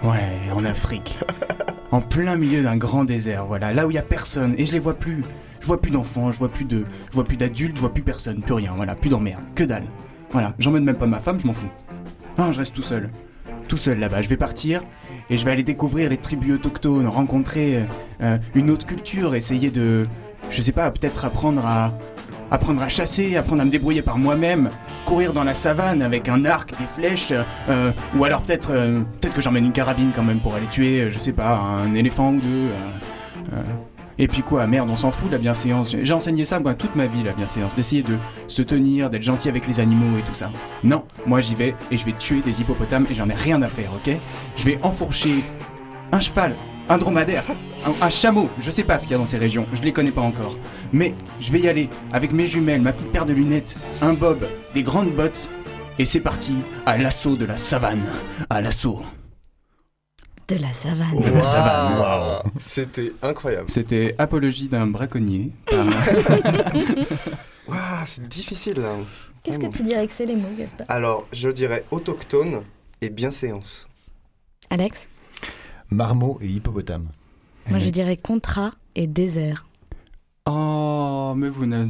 Ouais, 0.02 0.52
en 0.54 0.64
Afrique. 0.64 1.18
En 1.92 2.00
plein 2.00 2.36
milieu 2.36 2.62
d'un 2.62 2.76
grand 2.76 3.04
désert, 3.04 3.46
voilà, 3.46 3.72
là 3.72 3.84
où 3.84 3.90
il 3.90 3.94
y 3.94 3.98
a 3.98 4.02
personne 4.02 4.54
et 4.56 4.64
je 4.64 4.70
les 4.70 4.78
vois 4.78 4.94
plus. 4.94 5.24
Je 5.60 5.66
vois 5.66 5.80
plus 5.80 5.90
d'enfants, 5.90 6.30
je 6.30 6.38
vois 6.38 6.48
plus 6.48 6.64
de, 6.64 6.84
je 7.08 7.14
vois 7.14 7.24
plus 7.24 7.36
d'adultes, 7.36 7.74
je 7.74 7.80
vois 7.80 7.92
plus 7.92 8.02
personne, 8.02 8.42
plus 8.42 8.54
rien, 8.54 8.72
voilà, 8.76 8.94
plus 8.94 9.10
d'emmerde, 9.10 9.42
que 9.56 9.64
dalle. 9.64 9.86
Voilà, 10.30 10.54
j'emmène 10.60 10.84
même 10.84 10.96
pas 10.96 11.06
ma 11.06 11.18
femme, 11.18 11.40
je 11.40 11.48
m'en 11.48 11.52
fous. 11.52 11.68
Non, 12.38 12.52
je 12.52 12.60
reste 12.60 12.74
tout 12.74 12.82
seul. 12.82 13.10
Tout 13.70 13.76
seul 13.76 14.00
là-bas, 14.00 14.20
je 14.20 14.28
vais 14.28 14.36
partir 14.36 14.82
et 15.30 15.36
je 15.36 15.44
vais 15.44 15.52
aller 15.52 15.62
découvrir 15.62 16.10
les 16.10 16.16
tribus 16.16 16.54
autochtones, 16.54 17.06
rencontrer 17.06 17.76
euh, 17.76 17.84
euh, 18.20 18.38
une 18.56 18.68
autre 18.68 18.84
culture, 18.84 19.36
essayer 19.36 19.70
de, 19.70 20.08
je 20.50 20.60
sais 20.60 20.72
pas, 20.72 20.90
peut-être 20.90 21.24
apprendre 21.24 21.64
à, 21.64 21.94
apprendre 22.50 22.82
à 22.82 22.88
chasser, 22.88 23.36
apprendre 23.36 23.62
à 23.62 23.64
me 23.64 23.70
débrouiller 23.70 24.02
par 24.02 24.18
moi-même, 24.18 24.70
courir 25.06 25.32
dans 25.32 25.44
la 25.44 25.54
savane 25.54 26.02
avec 26.02 26.28
un 26.28 26.44
arc, 26.44 26.76
des 26.80 26.84
flèches, 26.84 27.32
euh, 27.68 27.92
ou 28.16 28.24
alors 28.24 28.42
peut-être 28.42 28.72
peut-être 29.20 29.34
que 29.34 29.40
j'emmène 29.40 29.66
une 29.66 29.72
carabine 29.72 30.10
quand 30.16 30.24
même 30.24 30.40
pour 30.40 30.56
aller 30.56 30.66
tuer, 30.66 31.08
je 31.08 31.18
sais 31.20 31.30
pas, 31.30 31.56
un 31.56 31.94
éléphant 31.94 32.32
ou 32.32 32.40
deux. 32.40 33.56
Et 34.20 34.28
puis 34.28 34.42
quoi, 34.42 34.66
merde, 34.66 34.90
on 34.90 34.96
s'en 34.96 35.10
fout 35.10 35.28
de 35.28 35.32
la 35.32 35.38
bienséance. 35.38 35.90
J'ai 35.90 36.04
j'ai 36.04 36.12
enseigné 36.12 36.44
ça 36.44 36.60
moi 36.60 36.74
toute 36.74 36.94
ma 36.94 37.06
vie, 37.06 37.22
la 37.22 37.32
bienséance, 37.32 37.74
d'essayer 37.74 38.02
de 38.02 38.16
se 38.48 38.60
tenir, 38.60 39.08
d'être 39.08 39.22
gentil 39.22 39.48
avec 39.48 39.66
les 39.66 39.80
animaux 39.80 40.18
et 40.18 40.22
tout 40.22 40.34
ça. 40.34 40.50
Non, 40.84 41.04
moi 41.26 41.40
j'y 41.40 41.54
vais 41.54 41.74
et 41.90 41.96
je 41.96 42.04
vais 42.04 42.12
tuer 42.12 42.42
des 42.42 42.60
hippopotames 42.60 43.06
et 43.10 43.14
j'en 43.14 43.30
ai 43.30 43.34
rien 43.34 43.62
à 43.62 43.68
faire, 43.68 43.90
ok? 43.94 44.14
Je 44.58 44.64
vais 44.66 44.78
enfourcher 44.82 45.42
un 46.12 46.20
cheval, 46.20 46.54
un 46.90 46.98
dromadaire, 46.98 47.44
un, 47.86 48.04
un 48.04 48.10
chameau, 48.10 48.50
je 48.60 48.70
sais 48.70 48.84
pas 48.84 48.98
ce 48.98 49.04
qu'il 49.04 49.12
y 49.12 49.14
a 49.14 49.18
dans 49.18 49.26
ces 49.26 49.38
régions, 49.38 49.64
je 49.74 49.80
les 49.80 49.92
connais 49.92 50.10
pas 50.10 50.20
encore. 50.20 50.54
Mais 50.92 51.14
je 51.40 51.50
vais 51.50 51.60
y 51.60 51.68
aller 51.68 51.88
avec 52.12 52.32
mes 52.32 52.46
jumelles, 52.46 52.82
ma 52.82 52.92
petite 52.92 53.12
paire 53.12 53.24
de 53.24 53.32
lunettes, 53.32 53.76
un 54.02 54.12
bob, 54.12 54.46
des 54.74 54.82
grandes 54.82 55.14
bottes, 55.14 55.48
et 55.98 56.04
c'est 56.04 56.20
parti 56.20 56.56
à 56.84 56.98
l'assaut 56.98 57.36
de 57.36 57.46
la 57.46 57.56
savane. 57.56 58.10
À 58.50 58.60
l'assaut. 58.60 59.02
De 60.50 60.56
la 60.56 60.72
savane. 60.72 61.20
De 61.22 61.30
la 61.30 61.42
savane. 61.44 62.42
C'était 62.58 63.12
incroyable. 63.22 63.70
C'était 63.70 64.16
Apologie 64.18 64.66
d'un 64.66 64.88
braconnier. 64.88 65.52
par- 65.66 65.86
c'est 68.04 68.26
difficile 68.26 68.80
là. 68.80 68.96
Qu'est-ce 69.44 69.58
que 69.58 69.60
Vraiment. 69.62 69.76
tu 69.76 69.82
dirais 69.84 70.06
que 70.08 70.12
c'est 70.12 70.26
les 70.26 70.34
mots, 70.34 70.48
Gaspard? 70.58 70.86
Alors, 70.90 71.28
je 71.32 71.50
dirais 71.50 71.84
autochtone 71.92 72.62
et 73.00 73.10
bienséance. 73.10 73.86
Alex? 74.70 75.08
Marmot 75.88 76.38
et 76.42 76.48
hippopotame. 76.48 77.06
Moi, 77.68 77.78
je 77.78 77.90
dirais 77.90 78.16
contrat 78.16 78.72
et 78.96 79.06
désert. 79.06 79.66
Oh, 80.46 81.32
mais 81.36 81.48
vous 81.48 81.66
n'en 81.66 81.84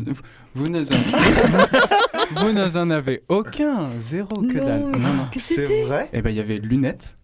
vous 0.54 0.68
n'en 0.68 0.82
vous 2.36 2.52
n'en 2.52 2.76
en 2.76 2.90
avez 2.90 3.22
aucun, 3.30 3.90
zéro 4.00 4.42
que 4.42 4.58
dalle. 4.58 4.80
Non, 4.90 4.98
non. 4.98 5.28
C'est 5.38 5.82
vrai? 5.84 6.10
Eh 6.12 6.20
ben, 6.20 6.28
il 6.28 6.36
y 6.36 6.40
avait 6.40 6.58
lunettes 6.58 7.16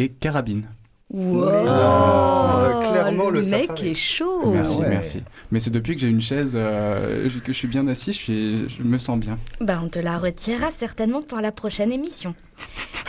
et 0.00 0.08
carabine. 0.08 0.64
Wow. 1.12 1.44
non, 1.44 2.80
clairement, 2.88 3.30
le 3.30 3.40
mec 3.40 3.66
safari. 3.66 3.88
est 3.88 3.94
chaud. 3.94 4.52
merci, 4.52 4.76
ouais. 4.78 4.88
merci. 4.88 5.22
Mais 5.50 5.58
c'est 5.58 5.70
depuis 5.70 5.94
que 5.96 6.00
j'ai 6.00 6.08
une 6.08 6.20
chaise, 6.20 6.52
euh, 6.54 7.28
que 7.44 7.52
je 7.52 7.58
suis 7.58 7.66
bien 7.66 7.86
assis, 7.88 8.12
je, 8.12 8.18
suis- 8.18 8.68
je 8.68 8.82
me 8.82 8.96
sens 8.96 9.18
bien. 9.18 9.36
Bah, 9.60 9.80
on 9.82 9.88
te 9.88 9.98
la 9.98 10.18
retirera 10.18 10.70
certainement 10.70 11.22
pour 11.22 11.40
la 11.40 11.50
prochaine 11.50 11.90
émission. 11.90 12.34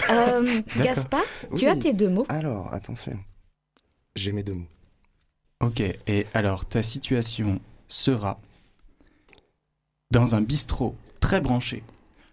Euh, 0.10 0.62
Gaspard, 0.84 1.22
tu 1.56 1.66
Oui. 1.66 1.68
as 1.68 1.76
tes 1.76 1.94
deux 1.94 2.10
mots. 2.10 2.26
Alors, 2.30 2.74
attention. 2.74 3.18
J'ai 4.16 4.32
mes 4.32 4.42
deux 4.44 4.54
mots. 4.56 4.68
Ok, 5.62 5.82
et 6.08 6.26
alors 6.34 6.66
ta 6.66 6.82
situation 6.82 7.60
sera 7.88 8.40
dans 10.10 10.34
un 10.36 10.42
bistrot 10.42 10.96
très 11.20 11.40
branché. 11.40 11.84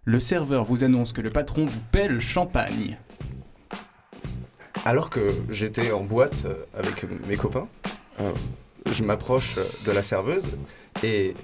Le 0.04 0.18
serveur 0.18 0.64
vous 0.64 0.82
annonce 0.82 1.12
que 1.12 1.20
le 1.20 1.28
patron 1.30 1.66
vous 1.66 1.80
paie 1.92 2.08
le 2.08 2.20
champagne. 2.20 2.96
Alors 4.88 5.10
que 5.10 5.20
j'étais 5.50 5.92
en 5.92 6.00
boîte 6.00 6.46
euh, 6.46 6.64
avec 6.72 7.04
mes 7.26 7.36
copains, 7.36 7.68
euh, 8.22 8.32
je 8.90 9.04
m'approche 9.04 9.58
euh, 9.58 9.64
de 9.84 9.92
la 9.92 10.00
serveuse 10.00 10.52
et 11.02 11.34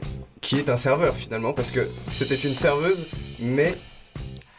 qui 0.40 0.56
est 0.56 0.70
un 0.70 0.78
serveur 0.78 1.14
finalement 1.14 1.52
parce 1.52 1.70
que 1.70 1.86
c'était 2.10 2.36
une 2.36 2.54
serveuse 2.54 3.04
mais 3.38 3.74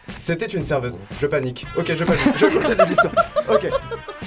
c'était 0.07 0.45
une 0.45 0.63
serveuse. 0.63 0.99
Je 1.19 1.25
panique. 1.25 1.65
Ok, 1.75 1.95
je 1.95 2.03
panique. 2.03 2.37
Je 2.37 2.45
continue 2.45 2.85
l'histoire. 2.87 3.15
Ok. 3.49 3.67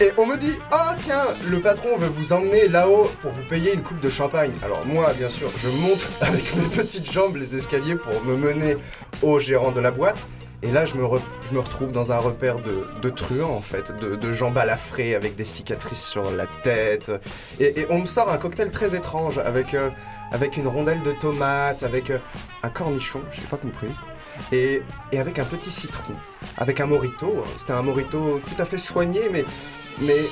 Et 0.01 0.11
on 0.17 0.27
me 0.27 0.37
dit 0.37 0.55
Oh 0.73 0.91
tiens, 0.99 1.23
le 1.49 1.61
patron 1.61 1.97
veut 1.97 2.09
vous 2.09 2.33
emmener 2.33 2.67
là-haut 2.67 3.09
pour 3.23 3.31
vous 3.31 3.45
payer 3.49 3.75
une 3.75 3.83
coupe 3.83 4.01
de 4.01 4.09
champagne. 4.09 4.51
Alors 4.65 4.85
moi, 4.87 5.13
bien 5.13 5.29
sûr, 5.29 5.53
je 5.63 5.69
monte 5.69 6.11
avec 6.21 6.57
mes 6.57 6.67
petites 6.67 7.09
jambes 7.13 7.37
les 7.37 7.55
escaliers 7.55 7.95
pour 7.95 8.25
me 8.25 8.37
mener 8.37 8.77
au 9.23 9.39
gérant 9.39 9.71
de 9.71 9.81
la 9.81 9.93
boîte. 9.93 10.27
Et 10.63 10.73
là, 10.73 10.85
je 10.87 10.97
me, 10.97 11.07
je 11.49 11.55
me 11.55 11.61
retrouve 11.61 11.93
dans 11.93 12.11
un 12.11 12.19
repère 12.19 12.57
de, 12.57 12.89
de 13.01 13.11
truands, 13.11 13.55
en 13.55 13.61
fait, 13.61 13.93
de, 14.01 14.17
de 14.17 14.33
gens 14.33 14.51
balafrés 14.51 15.15
avec 15.15 15.37
des 15.37 15.45
cicatrices 15.45 16.05
sur 16.05 16.33
la 16.33 16.47
tête. 16.63 17.13
Et, 17.61 17.87
on 17.91 18.01
me 18.01 18.07
sort 18.07 18.29
un 18.29 18.39
cocktail 18.39 18.73
très 18.73 18.97
étrange 18.97 19.39
avec, 19.39 19.75
euh, 19.75 19.91
avec 20.33 20.57
une 20.57 20.67
rondelle 20.67 21.03
de 21.03 21.13
tomate, 21.13 21.85
avec 21.85 22.11
euh, 22.11 22.19
un 22.65 22.71
cornichon, 22.71 23.21
j'ai 23.31 23.47
pas 23.47 23.57
compris, 23.57 23.89
et, 24.51 24.83
et 25.13 25.21
avec 25.21 25.39
un 25.39 25.45
petit 25.45 25.71
citron, 25.71 26.15
avec 26.57 26.81
un 26.81 26.87
morito. 26.87 27.45
C'était 27.57 27.73
un 27.73 27.83
morito 27.83 28.41
tout 28.41 28.61
à 28.61 28.65
fait 28.65 28.79
soigné, 28.79 29.29
mais, 29.31 29.45
mais 30.01 30.23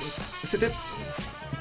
c'était 0.42 0.70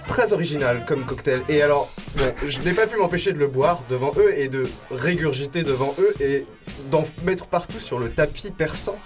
très 0.07 0.33
original 0.33 0.85
comme 0.87 1.05
cocktail. 1.05 1.41
Et 1.49 1.61
alors, 1.61 1.91
bon, 2.17 2.33
je 2.47 2.59
n'ai 2.59 2.73
pas 2.73 2.87
pu 2.87 2.97
m'empêcher 2.97 3.33
de 3.33 3.39
le 3.39 3.47
boire 3.47 3.81
devant 3.89 4.13
eux 4.17 4.33
et 4.37 4.47
de 4.47 4.63
régurgiter 4.91 5.63
devant 5.63 5.93
eux 5.99 6.13
et 6.19 6.45
d'en 6.91 7.03
mettre 7.23 7.45
partout 7.47 7.79
sur 7.79 7.99
le 7.99 8.09
tapis 8.09 8.51
persan 8.51 8.97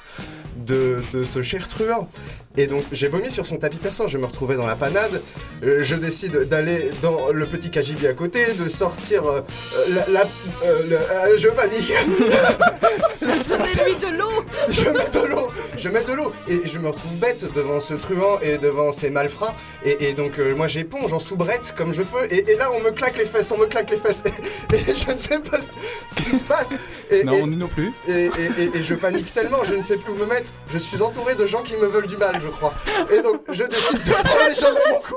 de, 0.58 1.02
de 1.14 1.24
ce 1.24 1.42
cher 1.42 1.68
truand. 1.68 2.10
Et 2.58 2.68
donc 2.68 2.84
j'ai 2.92 3.08
vomi 3.08 3.30
sur 3.32 3.46
son 3.46 3.58
tapis 3.58 3.78
persan, 3.78 4.08
je 4.08 4.18
me 4.18 4.26
retrouvais 4.26 4.56
dans 4.56 4.68
la 4.68 4.76
panade, 4.76 5.22
Euh, 5.64 5.84
je 5.84 5.96
décide 5.96 6.48
d'aller 6.50 6.90
dans 7.02 7.32
le 7.32 7.46
petit 7.46 7.70
cagibi 7.70 8.08
à 8.08 8.14
côté, 8.14 8.54
de 8.54 8.68
sortir 8.68 9.26
euh, 9.28 9.42
la... 9.90 10.08
la- 10.10 10.28
euh, 10.66 11.38
je 11.38 11.48
panique 11.50 11.94
Donnez-lui 13.80 13.96
de 13.96 14.18
l'eau 14.18 14.46
je 14.70 14.90
mets 14.90 15.10
de 15.10 15.28
l'eau, 15.28 15.50
je 15.78 15.90
mets 15.90 16.04
de 16.04 16.14
l'eau 16.14 16.32
et 16.48 16.62
je 16.68 16.80
me 16.80 16.88
retrouve 16.90 17.14
bête 17.18 17.52
devant 17.54 17.80
ce 17.80 17.94
truand 17.94 18.40
et 18.42 18.58
devant 18.58 18.92
ces 18.92 19.10
malfrats 19.10 19.56
et, 19.84 20.10
et 20.10 20.14
donc 20.14 20.40
euh, 20.40 20.56
moi 20.56 20.68
j'éponge 20.68 21.14
en 21.14 21.20
soubrette 21.20 21.74
comme 21.78 21.94
je 21.94 22.04
peux 22.04 22.26
et, 22.30 22.52
et 22.52 22.56
là 22.56 22.70
on 22.74 22.80
me 22.82 22.92
claque 22.92 23.18
les 23.18 23.26
fesses, 23.26 23.52
on 23.52 23.58
me 23.58 23.66
claque 23.68 23.90
les 23.92 23.98
fesses 23.98 24.24
et, 24.26 24.76
et 24.76 24.96
je 24.96 25.12
ne 25.12 25.18
sais 25.18 25.40
pas 25.40 25.60
ce 26.12 26.22
qui 26.24 26.32
se 26.38 26.44
passe 26.44 26.72
et, 27.10 27.24
Non, 27.24 27.34
et- 27.34 27.42
nous 27.44 27.56
non 27.58 27.68
plus. 27.68 27.92
et, 28.08 28.26
et- 28.26 28.64
et- 28.64 28.78
et 28.78 28.84
je 28.84 28.96
panique 28.96 29.34
tellement, 29.34 29.64
je 29.64 29.76
ne 29.76 29.84
sais 29.84 29.98
plus 29.98 30.12
où 30.12 30.16
me 30.16 30.26
mettre. 30.26 30.52
Je 30.72 30.78
suis 30.78 31.02
entouré 31.02 31.36
de 31.36 31.46
gens 31.46 31.62
qui 31.64 31.76
me 31.76 31.86
veulent 31.88 32.08
du 32.08 32.18
mal. 32.18 32.40
je 32.42 32.48
crois. 32.50 32.74
Et 33.12 33.22
donc, 33.22 33.42
je 33.50 33.64
décide 33.64 34.04
de 34.04 34.12
prendre 34.12 34.48
les 34.50 34.56
jambes 34.56 34.78
à 34.86 34.92
mon 34.92 35.00
cou. 35.00 35.16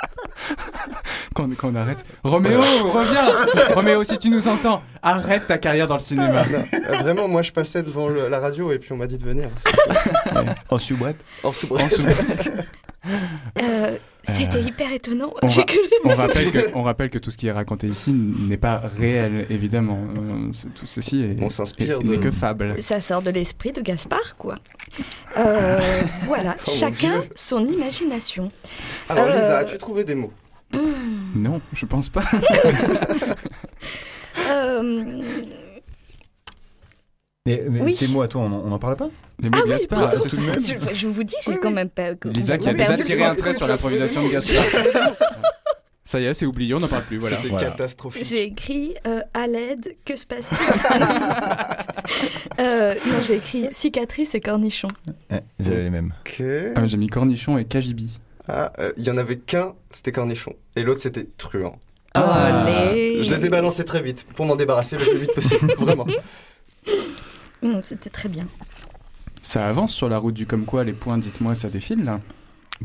Qu'on 1.34 1.48
qu'on 1.50 1.74
arrête. 1.76 2.04
Roméo, 2.24 2.60
reviens 2.60 3.74
Roméo, 3.74 4.02
si 4.04 4.18
tu 4.18 4.30
nous 4.30 4.48
entends, 4.48 4.82
arrête 5.02 5.46
ta 5.46 5.58
carrière 5.58 5.86
dans 5.86 5.94
le 5.94 6.00
cinéma. 6.00 6.44
Non, 6.46 6.64
euh, 6.74 6.96
vraiment, 6.98 7.28
moi, 7.28 7.42
je 7.42 7.52
passais 7.52 7.82
devant 7.82 8.08
le- 8.08 8.28
la 8.28 8.40
radio 8.40 8.72
et 8.72 8.78
puis 8.78 8.92
on 8.92 8.96
m'a 8.96 9.06
dit 9.06 9.16
de 9.18 9.24
venir. 9.24 9.48
En 10.68 10.78
soubrette 10.78 11.16
En 11.44 11.52
soubrette. 11.52 11.92
En 11.92 13.10
Euh, 13.62 13.96
C'était 14.22 14.56
Euh, 14.58 14.60
hyper 14.60 14.92
étonnant. 14.92 15.32
on 15.42 15.46
le- 15.48 15.64
On 16.04 16.14
rappelle, 16.14 16.50
que, 16.52 16.58
on 16.74 16.82
rappelle 16.82 17.10
que 17.10 17.18
tout 17.18 17.30
ce 17.30 17.38
qui 17.38 17.46
est 17.46 17.52
raconté 17.52 17.86
ici 17.88 18.12
n'est 18.12 18.56
pas 18.56 18.80
réel, 18.98 19.46
évidemment. 19.50 19.98
Euh, 20.16 20.52
Tout 20.74 20.86
ceci 20.86 21.22
est, 21.22 21.36
On 21.42 21.48
s'inspire 21.48 21.98
est- 22.00 22.02
de- 22.04 22.08
n'est 22.08 22.18
que 22.18 22.30
fable. 22.30 22.80
Ça 22.82 23.00
sort 23.00 23.22
de 23.22 23.30
l'esprit 23.30 23.72
de 23.72 23.80
Gaspard, 23.80 24.36
quoi. 24.38 24.56
Euh, 25.38 25.78
voilà, 26.26 26.56
Oh 26.66 26.70
chacun 26.74 27.24
son 27.34 27.64
imagination. 27.66 28.48
Alors, 29.08 29.26
Euh, 29.26 29.34
Lisa, 29.34 29.58
as-tu 29.58 29.78
trouvé 29.78 30.04
des 30.04 30.14
mots? 30.14 30.32
Non, 31.34 31.60
je 31.72 31.86
pense 31.86 32.08
pas. 32.08 32.22
Mais, 37.46 37.62
mais 37.70 37.80
Oui. 37.80 37.94
tes 37.94 38.06
mots 38.08 38.20
à 38.22 38.28
toi, 38.28 38.42
on 38.42 38.52
en, 38.52 38.62
on 38.66 38.72
en 38.72 38.78
parle 38.78 38.96
pas 38.96 39.08
Les 39.40 39.48
mots 39.48 39.56
Ah 39.56 39.60
de 39.62 39.64
oui, 39.64 39.70
Gaspard, 39.70 40.00
pardon, 40.10 40.16
c'est 40.22 40.28
ça. 40.28 40.40
je, 40.58 40.94
je 40.94 41.06
vous 41.08 41.24
dis, 41.24 41.34
j'ai 41.42 41.56
quand 41.56 41.70
même 41.70 41.88
pas. 41.88 42.10
Lisa 42.26 42.58
qui 42.58 42.68
a 42.68 42.74
déjà 42.74 42.98
tiré 42.98 43.22
un 43.24 43.34
trait 43.34 43.54
sur 43.54 43.66
l'improvisation 43.66 44.22
de 44.26 44.28
Gaspard. 44.32 44.64
Ça 46.04 46.18
y 46.20 46.24
est, 46.24 46.34
c'est 46.34 46.44
oublié, 46.44 46.74
on 46.74 46.80
n'en 46.80 46.88
parle 46.88 47.04
plus. 47.04 47.18
Voilà. 47.18 47.36
C'était 47.36 47.50
Voilà. 47.50 47.70
catastrophique. 47.70 48.24
J'ai 48.26 48.42
écrit 48.42 48.94
euh, 49.06 49.20
à 49.32 49.46
l'aide, 49.46 49.94
que 50.04 50.16
se 50.16 50.26
passe-t-il? 50.26 51.06
Euh, 52.58 52.94
Non, 53.06 53.20
j'ai 53.24 53.36
écrit 53.36 53.68
cicatrice 53.72 54.34
et 54.34 54.40
cornichon. 54.40 54.88
Ouais, 55.30 55.42
J'avais 55.60 55.84
les 55.84 55.90
mêmes. 55.90 56.12
Ok. 56.26 56.42
Ah, 56.74 56.86
J'ai 56.88 56.96
mis 56.96 57.06
cornichon 57.06 57.56
et 57.58 57.64
kajibi. 57.64 58.18
Ah, 58.48 58.72
euh, 58.80 58.92
il 58.96 59.06
y 59.06 59.10
en 59.10 59.16
avait 59.16 59.36
qu'un, 59.36 59.74
c'était 59.92 60.10
cornichon. 60.10 60.54
Et 60.74 60.82
l'autre, 60.82 61.00
c'était 61.00 61.26
truand. 61.38 61.78
Ah. 62.14 62.64
Allez. 62.66 63.22
Je 63.22 63.30
les 63.32 63.46
ai 63.46 63.48
balancés 63.48 63.84
très 63.84 64.02
vite 64.02 64.26
pour 64.34 64.44
m'en 64.46 64.56
débarrasser 64.56 64.96
le 64.98 65.04
plus 65.04 65.16
vite 65.18 65.32
possible. 65.34 65.72
Vraiment. 65.78 66.06
C'était 67.82 68.10
très 68.10 68.28
bien. 68.28 68.46
Ça 69.42 69.66
avance 69.68 69.92
sur 69.94 70.08
la 70.08 70.18
route 70.18 70.34
du 70.34 70.46
comme 70.46 70.64
quoi, 70.64 70.84
les 70.84 70.92
points, 70.92 71.18
dites-moi, 71.18 71.54
ça 71.54 71.68
défile 71.68 72.02
là? 72.04 72.20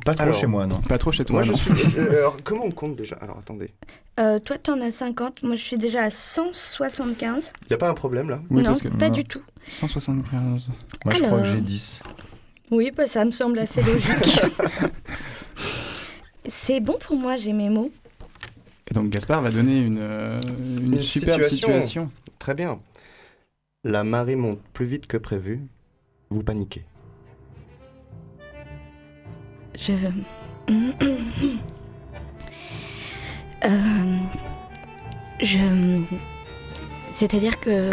Pas 0.03 0.13
trop 0.13 0.23
Alors. 0.23 0.35
chez 0.35 0.47
moi, 0.47 0.67
non. 0.67 0.81
Pas 0.81 0.97
trop 0.97 1.11
chez 1.13 1.23
toi, 1.23 1.35
Moi, 1.41 1.43
je 1.43 1.53
suis. 1.53 1.71
euh, 1.97 2.09
alors, 2.17 2.35
comment 2.43 2.65
on 2.65 2.71
compte 2.71 2.97
déjà? 2.97 3.15
Alors, 3.21 3.37
attendez. 3.37 3.71
Euh, 4.19 4.39
toi, 4.39 4.57
t'en 4.57 4.81
as 4.81 4.91
50. 4.91 5.43
Moi, 5.43 5.55
je 5.55 5.63
suis 5.63 5.77
déjà 5.77 6.03
à 6.03 6.09
175. 6.09 7.51
Il 7.69 7.73
a 7.73 7.77
pas 7.77 7.89
un 7.89 7.93
problème 7.93 8.29
là? 8.29 8.41
Oui, 8.49 8.57
non, 8.61 8.69
parce 8.71 8.81
que 8.81 8.89
pas 8.89 9.09
du 9.09 9.23
tout. 9.23 9.41
175. 9.69 10.69
Moi, 11.05 11.13
je 11.13 11.19
crois 11.23 11.29
que 11.29 11.43
Alors. 11.43 11.45
j'ai 11.45 11.61
10. 11.61 12.01
Oui, 12.71 12.91
bah, 12.95 13.07
ça 13.07 13.23
me 13.23 13.31
semble 13.31 13.57
assez 13.59 13.81
logique. 13.83 14.41
C'est 16.47 16.79
bon 16.79 16.97
pour 16.99 17.15
moi, 17.17 17.37
j'ai 17.37 17.53
mes 17.53 17.69
mots. 17.69 17.91
Et 18.89 18.93
donc 18.93 19.09
Gaspard 19.09 19.41
va 19.41 19.49
donner 19.49 19.79
une, 19.79 19.97
euh, 19.99 20.39
une, 20.79 20.93
Une 20.95 21.01
superbe 21.01 21.41
situation. 21.43 21.67
situation. 21.81 22.11
Très 22.37 22.53
bien. 22.53 22.77
La 23.87 24.03
marée 24.03 24.35
monte 24.35 24.61
plus 24.73 24.87
vite 24.87 25.05
que 25.05 25.15
prévu. 25.15 25.61
Vous 26.31 26.41
paniquez. 26.41 26.85
Je. 29.75 29.93
Euh, 33.63 34.17
je. 35.39 35.59
C'est-à-dire 37.13 37.59
que. 37.59 37.91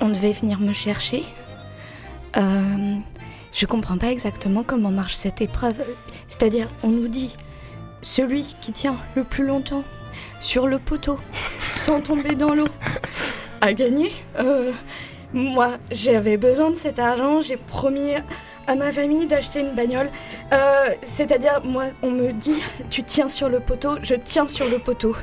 On 0.00 0.08
devait 0.08 0.32
venir 0.32 0.58
me 0.58 0.72
chercher. 0.72 1.24
Euh, 2.36 2.96
je 3.52 3.66
comprends 3.66 3.98
pas 3.98 4.10
exactement 4.10 4.64
comment 4.64 4.90
marche 4.90 5.14
cette 5.14 5.40
épreuve. 5.40 5.80
C'est-à-dire, 6.26 6.68
on 6.82 6.88
nous 6.88 7.08
dit 7.08 7.36
celui 8.02 8.56
qui 8.60 8.72
tient 8.72 8.96
le 9.14 9.22
plus 9.22 9.46
longtemps 9.46 9.84
sur 10.40 10.66
le 10.66 10.78
poteau 10.80 11.18
sans 11.70 12.00
tomber 12.00 12.34
dans 12.34 12.54
l'eau 12.54 12.68
a 13.60 13.72
gagné. 13.72 14.12
Euh, 14.38 14.72
moi, 15.32 15.72
j'avais 15.90 16.36
besoin 16.36 16.70
de 16.70 16.76
cet 16.76 16.98
argent. 16.98 17.42
J'ai 17.42 17.56
promis 17.56 18.12
à 18.66 18.74
ma 18.74 18.92
famille 18.92 19.26
d'acheter 19.26 19.60
une 19.60 19.74
bagnole. 19.74 20.10
Euh, 20.52 20.90
C'est-à-dire, 21.02 21.60
moi, 21.64 21.84
on 22.02 22.10
me 22.10 22.32
dit, 22.32 22.62
tu 22.90 23.02
tiens 23.02 23.28
sur 23.28 23.48
le 23.48 23.60
poteau, 23.60 23.96
je 24.02 24.14
tiens 24.14 24.46
sur 24.46 24.68
le 24.68 24.78
poteau. 24.78 25.16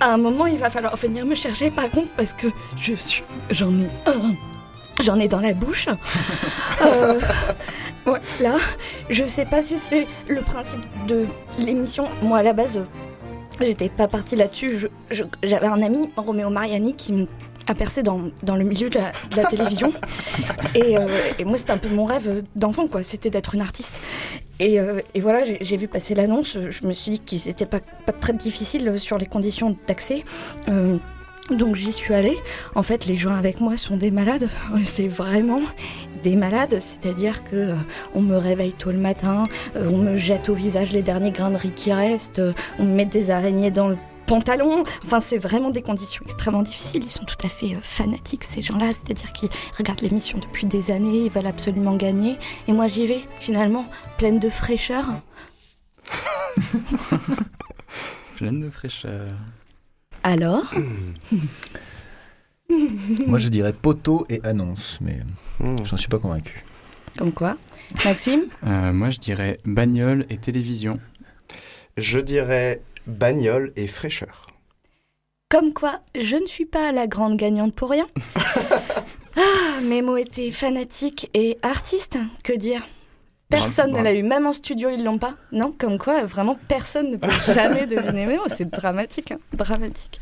À 0.00 0.12
un 0.12 0.16
moment, 0.16 0.46
il 0.46 0.58
va 0.58 0.70
falloir 0.70 0.96
venir 0.96 1.24
me 1.24 1.34
chercher, 1.34 1.70
par 1.70 1.90
contre, 1.90 2.08
parce 2.16 2.32
que 2.32 2.48
je 2.80 2.94
suis, 2.94 3.22
j'en 3.50 3.72
ai 3.78 3.88
un, 4.06 4.34
j'en 5.02 5.18
ai 5.18 5.28
dans 5.28 5.40
la 5.40 5.52
bouche. 5.52 5.88
Euh, 6.82 7.20
ouais, 8.04 8.20
là, 8.40 8.56
je 9.08 9.24
sais 9.26 9.44
pas 9.44 9.62
si 9.62 9.76
c'est 9.76 10.08
le 10.26 10.40
principe 10.42 10.80
de 11.06 11.24
l'émission. 11.56 12.08
Moi, 12.20 12.38
à 12.38 12.42
la 12.42 12.52
base, 12.52 12.80
j'étais 13.60 13.88
pas 13.88 14.08
partie 14.08 14.34
là-dessus. 14.34 14.88
J'avais 15.42 15.68
un 15.68 15.80
ami, 15.80 16.10
Roméo 16.16 16.50
Mariani, 16.50 16.94
qui 16.94 17.28
a 17.66 17.74
percé 17.74 18.02
dans, 18.02 18.30
dans 18.42 18.56
le 18.56 18.64
milieu 18.64 18.90
de 18.90 18.98
la, 18.98 19.12
de 19.30 19.36
la 19.36 19.46
télévision. 19.46 19.92
Et, 20.74 20.98
euh, 20.98 21.06
et 21.38 21.44
moi, 21.44 21.56
c'était 21.56 21.70
un 21.70 21.78
peu 21.78 21.88
mon 21.88 22.04
rêve 22.04 22.42
d'enfant, 22.56 22.88
quoi. 22.88 23.04
C'était 23.04 23.30
d'être 23.30 23.54
une 23.54 23.60
artiste. 23.60 23.94
Et, 24.58 24.80
euh, 24.80 25.00
et 25.14 25.20
voilà, 25.20 25.44
j'ai 25.60 25.76
vu 25.76 25.86
passer 25.86 26.16
l'annonce. 26.16 26.58
Je 26.68 26.86
me 26.86 26.90
suis 26.90 27.12
dit 27.12 27.20
que 27.20 27.36
c'était 27.36 27.66
pas, 27.66 27.78
pas 27.78 28.12
très 28.12 28.32
difficile 28.32 28.98
sur 28.98 29.16
les 29.16 29.26
conditions 29.26 29.76
d'accès. 29.86 30.24
Euh, 30.68 30.98
donc 31.50 31.76
j'y 31.76 31.92
suis 31.92 32.14
allée. 32.14 32.36
En 32.74 32.82
fait, 32.82 33.06
les 33.06 33.16
gens 33.16 33.34
avec 33.34 33.60
moi 33.60 33.76
sont 33.76 33.96
des 33.96 34.10
malades. 34.10 34.48
C'est 34.84 35.08
vraiment 35.08 35.60
des 36.22 36.36
malades. 36.36 36.78
C'est-à-dire 36.80 37.44
que 37.44 37.56
euh, 37.56 37.74
on 38.14 38.22
me 38.22 38.36
réveille 38.36 38.72
tôt 38.72 38.90
le 38.90 38.98
matin, 38.98 39.42
euh, 39.76 39.90
on 39.92 39.98
me 39.98 40.16
jette 40.16 40.48
au 40.48 40.54
visage 40.54 40.92
les 40.92 41.02
derniers 41.02 41.32
grains 41.32 41.50
de 41.50 41.56
riz 41.56 41.72
qui 41.72 41.92
restent, 41.92 42.38
euh, 42.38 42.52
on 42.78 42.84
me 42.84 42.94
met 42.94 43.04
des 43.04 43.30
araignées 43.30 43.70
dans 43.70 43.88
le 43.88 43.98
pantalon. 44.26 44.84
Enfin, 45.04 45.20
c'est 45.20 45.38
vraiment 45.38 45.70
des 45.70 45.82
conditions 45.82 46.24
extrêmement 46.24 46.62
difficiles. 46.62 47.02
Ils 47.04 47.10
sont 47.10 47.24
tout 47.24 47.36
à 47.44 47.48
fait 47.48 47.74
euh, 47.74 47.78
fanatiques, 47.82 48.44
ces 48.44 48.62
gens-là. 48.62 48.86
C'est-à-dire 48.92 49.32
qu'ils 49.32 49.50
regardent 49.76 50.00
l'émission 50.02 50.38
depuis 50.38 50.66
des 50.66 50.90
années, 50.90 51.24
ils 51.26 51.30
veulent 51.30 51.46
absolument 51.46 51.96
gagner. 51.96 52.36
Et 52.68 52.72
moi, 52.72 52.88
j'y 52.88 53.06
vais, 53.06 53.20
finalement, 53.38 53.86
pleine 54.18 54.38
de 54.40 54.48
fraîcheur. 54.48 55.06
Pleine 58.36 58.60
de 58.60 58.68
fraîcheur. 58.70 59.28
Alors 60.22 60.64
Moi, 62.68 63.38
je 63.38 63.48
dirais 63.48 63.72
poteau 63.72 64.26
et 64.28 64.40
annonce, 64.44 64.98
mais 65.00 65.20
Hmm. 65.60 65.76
j'en 65.84 65.96
suis 65.96 66.08
pas 66.08 66.18
convaincu. 66.18 66.64
Comme 67.16 67.30
quoi 67.32 67.56
Maxime 68.04 68.42
Euh, 68.66 68.92
moi, 68.92 69.10
je 69.10 69.18
dirais 69.18 69.60
bagnole 69.64 70.26
et 70.30 70.36
télévision. 70.36 70.98
Je 71.96 72.18
dirais 72.18 72.82
bagnole 73.06 73.72
et 73.76 73.86
fraîcheur. 73.86 74.46
Comme 75.50 75.72
quoi, 75.72 76.00
je 76.20 76.36
ne 76.36 76.46
suis 76.46 76.64
pas 76.66 76.90
la 76.92 77.06
grande 77.06 77.36
gagnante 77.36 77.74
pour 77.74 77.90
rien. 77.90 78.06
ah, 79.36 79.80
mes 79.82 80.02
mots 80.02 80.16
étaient 80.16 80.50
fanatiques 80.50 81.30
et 81.34 81.58
artistes, 81.62 82.18
que 82.42 82.52
dire 82.52 82.86
Personne 83.50 83.92
ne 83.92 84.00
l'a 84.02 84.14
eu, 84.14 84.22
même 84.22 84.46
en 84.46 84.52
studio 84.52 84.88
ils 84.90 85.04
l'ont 85.04 85.18
pas. 85.18 85.34
Non, 85.52 85.72
comme 85.76 85.98
quoi, 85.98 86.24
vraiment 86.24 86.56
personne 86.66 87.12
ne 87.12 87.16
peut 87.16 87.30
jamais 87.54 87.86
deviner 87.86 88.26
mes 88.26 88.36
mots. 88.36 88.48
C'est 88.56 88.68
dramatique, 88.68 89.30
hein, 89.32 89.38
dramatique. 89.52 90.18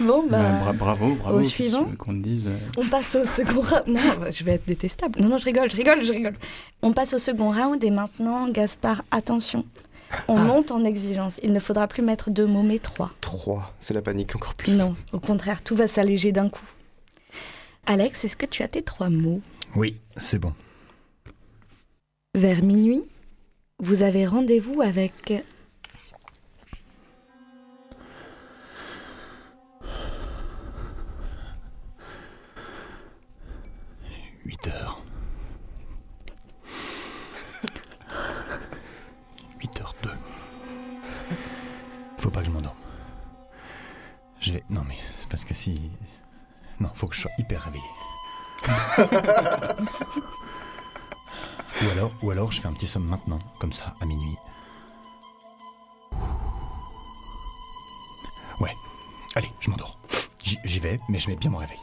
Bon, 0.00 0.22
bah, 0.26 0.38
Bah, 0.40 0.58
bra- 0.62 0.72
bravo, 0.72 1.14
bravo. 1.16 1.38
au 1.40 1.42
suivant. 1.42 1.84
Qu'on 1.98 2.12
te 2.14 2.22
dise. 2.22 2.46
euh, 2.48 2.56
on 2.78 2.86
passe 2.86 3.14
au 3.16 3.24
second 3.24 3.60
round. 3.60 3.88
Non, 3.88 4.00
bah, 4.20 4.30
je 4.30 4.42
vais 4.42 4.52
être 4.52 4.64
détestable. 4.64 5.20
Non, 5.20 5.28
non, 5.28 5.38
je 5.38 5.44
rigole, 5.44 5.70
je 5.70 5.76
rigole, 5.76 6.02
je 6.02 6.12
rigole. 6.12 6.32
On 6.82 6.92
passe 6.92 7.12
au 7.12 7.18
second 7.18 7.50
round 7.50 7.82
et 7.84 7.90
maintenant, 7.90 8.48
Gaspard, 8.48 9.02
attention. 9.10 9.66
On 10.28 10.38
monte 10.38 10.70
en 10.70 10.84
exigence. 10.84 11.38
Il 11.42 11.52
ne 11.52 11.60
faudra 11.60 11.86
plus 11.88 12.02
mettre 12.02 12.30
deux 12.30 12.46
mots, 12.46 12.62
mais 12.62 12.78
trois. 12.78 13.10
3. 13.20 13.74
C'est 13.80 13.94
la 13.94 14.02
panique 14.02 14.34
encore 14.36 14.54
plus. 14.54 14.72
Non, 14.72 14.94
au 15.12 15.20
contraire, 15.20 15.62
tout 15.62 15.76
va 15.76 15.88
s'alléger 15.88 16.32
d'un 16.32 16.48
coup. 16.48 16.68
Alex, 17.86 18.24
est-ce 18.24 18.36
que 18.36 18.46
tu 18.46 18.62
as 18.62 18.68
tes 18.68 18.82
trois 18.82 19.08
mots? 19.08 19.40
Oui, 19.74 19.96
c'est 20.16 20.38
bon. 20.38 20.52
Vers 22.34 22.62
minuit, 22.62 23.02
vous 23.78 24.02
avez 24.02 24.26
rendez-vous 24.26 24.80
avec... 24.82 25.32
Huit 34.44 34.66
heures. 34.66 35.01
Non, 44.72 44.82
mais 44.88 44.96
c'est 45.16 45.28
parce 45.28 45.44
que 45.44 45.52
si. 45.52 45.78
Non, 46.80 46.88
faut 46.94 47.06
que 47.06 47.14
je 47.14 47.20
sois 47.20 47.30
hyper 47.36 47.62
réveillé. 47.62 47.84
ou, 51.82 51.90
alors, 51.90 52.10
ou 52.22 52.30
alors, 52.30 52.50
je 52.52 52.60
fais 52.60 52.68
un 52.68 52.72
petit 52.72 52.88
somme 52.88 53.04
maintenant, 53.04 53.38
comme 53.60 53.74
ça, 53.74 53.94
à 54.00 54.06
minuit. 54.06 54.38
Ouais. 58.60 58.74
Allez, 59.34 59.52
je 59.60 59.68
m'endors. 59.68 59.98
J'y 60.42 60.80
vais, 60.80 60.98
mais 61.08 61.18
je 61.18 61.28
mets 61.28 61.36
bien 61.36 61.50
mon 61.50 61.58
réveil. 61.58 61.80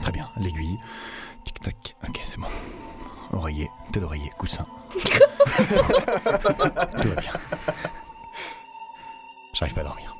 Très 0.00 0.12
bien, 0.12 0.30
l'aiguille. 0.38 0.78
Tic 1.44 1.60
tac. 1.60 1.94
Ok, 2.08 2.22
c'est 2.26 2.38
bon. 2.38 2.48
oreiller, 3.32 3.68
tête 3.92 4.02
d'oreiller, 4.02 4.30
coussin. 4.38 4.66
Tout 4.92 4.98
va 7.08 7.20
bien. 7.20 7.32
J'arrive 9.52 9.74
pas 9.74 9.82
à 9.82 9.84
dormir. 9.84 10.16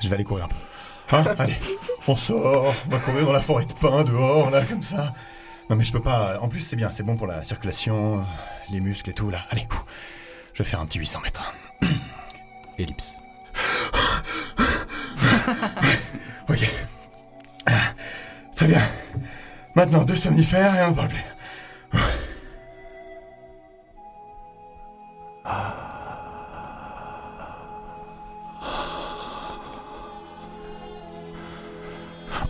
Je 0.00 0.08
vais 0.08 0.14
aller 0.14 0.24
courir 0.24 0.44
un 0.44 0.48
peu. 0.48 0.56
Hein 1.12 1.24
Allez, 1.38 1.56
on 2.08 2.16
sort, 2.16 2.74
on 2.86 2.90
va 2.90 2.98
courir 2.98 3.26
dans 3.26 3.32
la 3.32 3.40
forêt 3.40 3.66
de 3.66 3.72
pins 3.72 4.04
dehors, 4.04 4.50
là, 4.50 4.64
comme 4.64 4.82
ça. 4.82 5.12
Non 5.70 5.76
mais 5.76 5.84
je 5.84 5.92
peux 5.92 6.00
pas. 6.02 6.38
En 6.40 6.48
plus, 6.48 6.60
c'est 6.60 6.76
bien, 6.76 6.90
c'est 6.90 7.02
bon 7.02 7.16
pour 7.16 7.26
la 7.26 7.42
circulation, 7.44 8.24
les 8.70 8.80
muscles 8.80 9.10
et 9.10 9.14
tout, 9.14 9.30
là. 9.30 9.46
Allez, 9.50 9.66
ouh. 9.70 9.84
je 10.52 10.62
vais 10.62 10.68
faire 10.68 10.80
un 10.80 10.86
petit 10.86 10.98
800 10.98 11.20
mètres. 11.20 11.54
Ellipse. 12.78 13.16
ok. 16.48 16.70
Très 18.54 18.66
bien. 18.66 18.82
Maintenant, 19.74 20.04
deux 20.04 20.16
somnifères 20.16 20.74
et 20.76 20.84
on 20.84 20.90
ne 20.90 21.08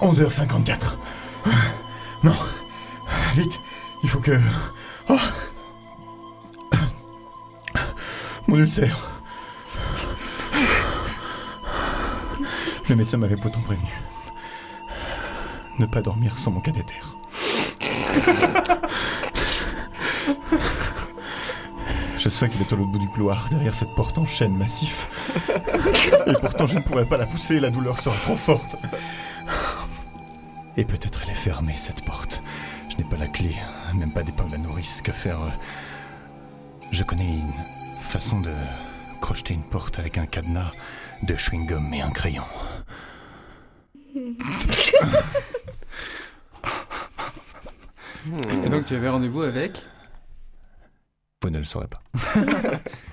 11h54. 0.04 0.96
Non. 2.22 2.36
Vite. 3.34 3.58
Il 4.02 4.08
faut 4.10 4.20
que... 4.20 4.38
Oh. 5.08 5.18
Mon 8.46 8.58
ulcère. 8.58 9.08
Le 12.88 12.96
médecin 12.96 13.16
m'avait 13.16 13.36
pourtant 13.36 13.60
prévenu. 13.60 13.88
Ne 15.78 15.86
pas 15.86 16.02
dormir 16.02 16.38
sans 16.38 16.50
mon 16.50 16.60
cathéter. 16.60 16.96
Je 22.18 22.28
sais 22.28 22.48
qu'il 22.48 22.60
est 22.60 22.70
l'autre 22.70 22.84
bout 22.84 22.98
du 22.98 23.08
couloir, 23.08 23.48
derrière 23.50 23.74
cette 23.74 23.94
porte 23.94 24.18
en 24.18 24.26
chêne 24.26 24.56
massif. 24.56 25.08
Et 26.26 26.34
pourtant, 26.40 26.66
je 26.66 26.76
ne 26.76 26.80
pourrais 26.80 27.06
pas 27.06 27.16
la 27.16 27.26
pousser, 27.26 27.58
la 27.60 27.70
douleur 27.70 28.00
sera 28.00 28.16
trop 28.16 28.36
forte. 28.36 28.76
Et 30.76 30.84
peut-être 30.84 31.22
elle 31.24 31.30
est 31.30 31.34
fermée, 31.34 31.74
cette 31.78 32.04
porte. 32.04 32.42
Je 32.90 32.96
n'ai 32.96 33.08
pas 33.08 33.16
la 33.16 33.28
clé, 33.28 33.54
même 33.94 34.12
pas 34.12 34.22
d'épingle 34.22 34.54
à 34.56 34.58
nourrice. 34.58 35.02
Que 35.02 35.12
faire 35.12 35.40
euh, 35.40 35.48
Je 36.90 37.02
connais 37.04 37.28
une 37.38 37.52
façon 38.00 38.40
de 38.40 38.50
crocheter 39.20 39.54
une 39.54 39.62
porte 39.62 39.98
avec 39.98 40.18
un 40.18 40.26
cadenas, 40.26 40.72
de 41.22 41.34
chewing-gum 41.34 41.94
et 41.94 42.02
un 42.02 42.10
crayon. 42.10 42.44
Et 48.62 48.68
donc 48.68 48.84
tu 48.84 48.94
avais 48.94 49.08
rendez-vous 49.08 49.42
avec 49.42 49.82
Vous 51.42 51.50
ne 51.50 51.58
le 51.58 51.64
saurez 51.64 51.86
pas. 51.86 52.02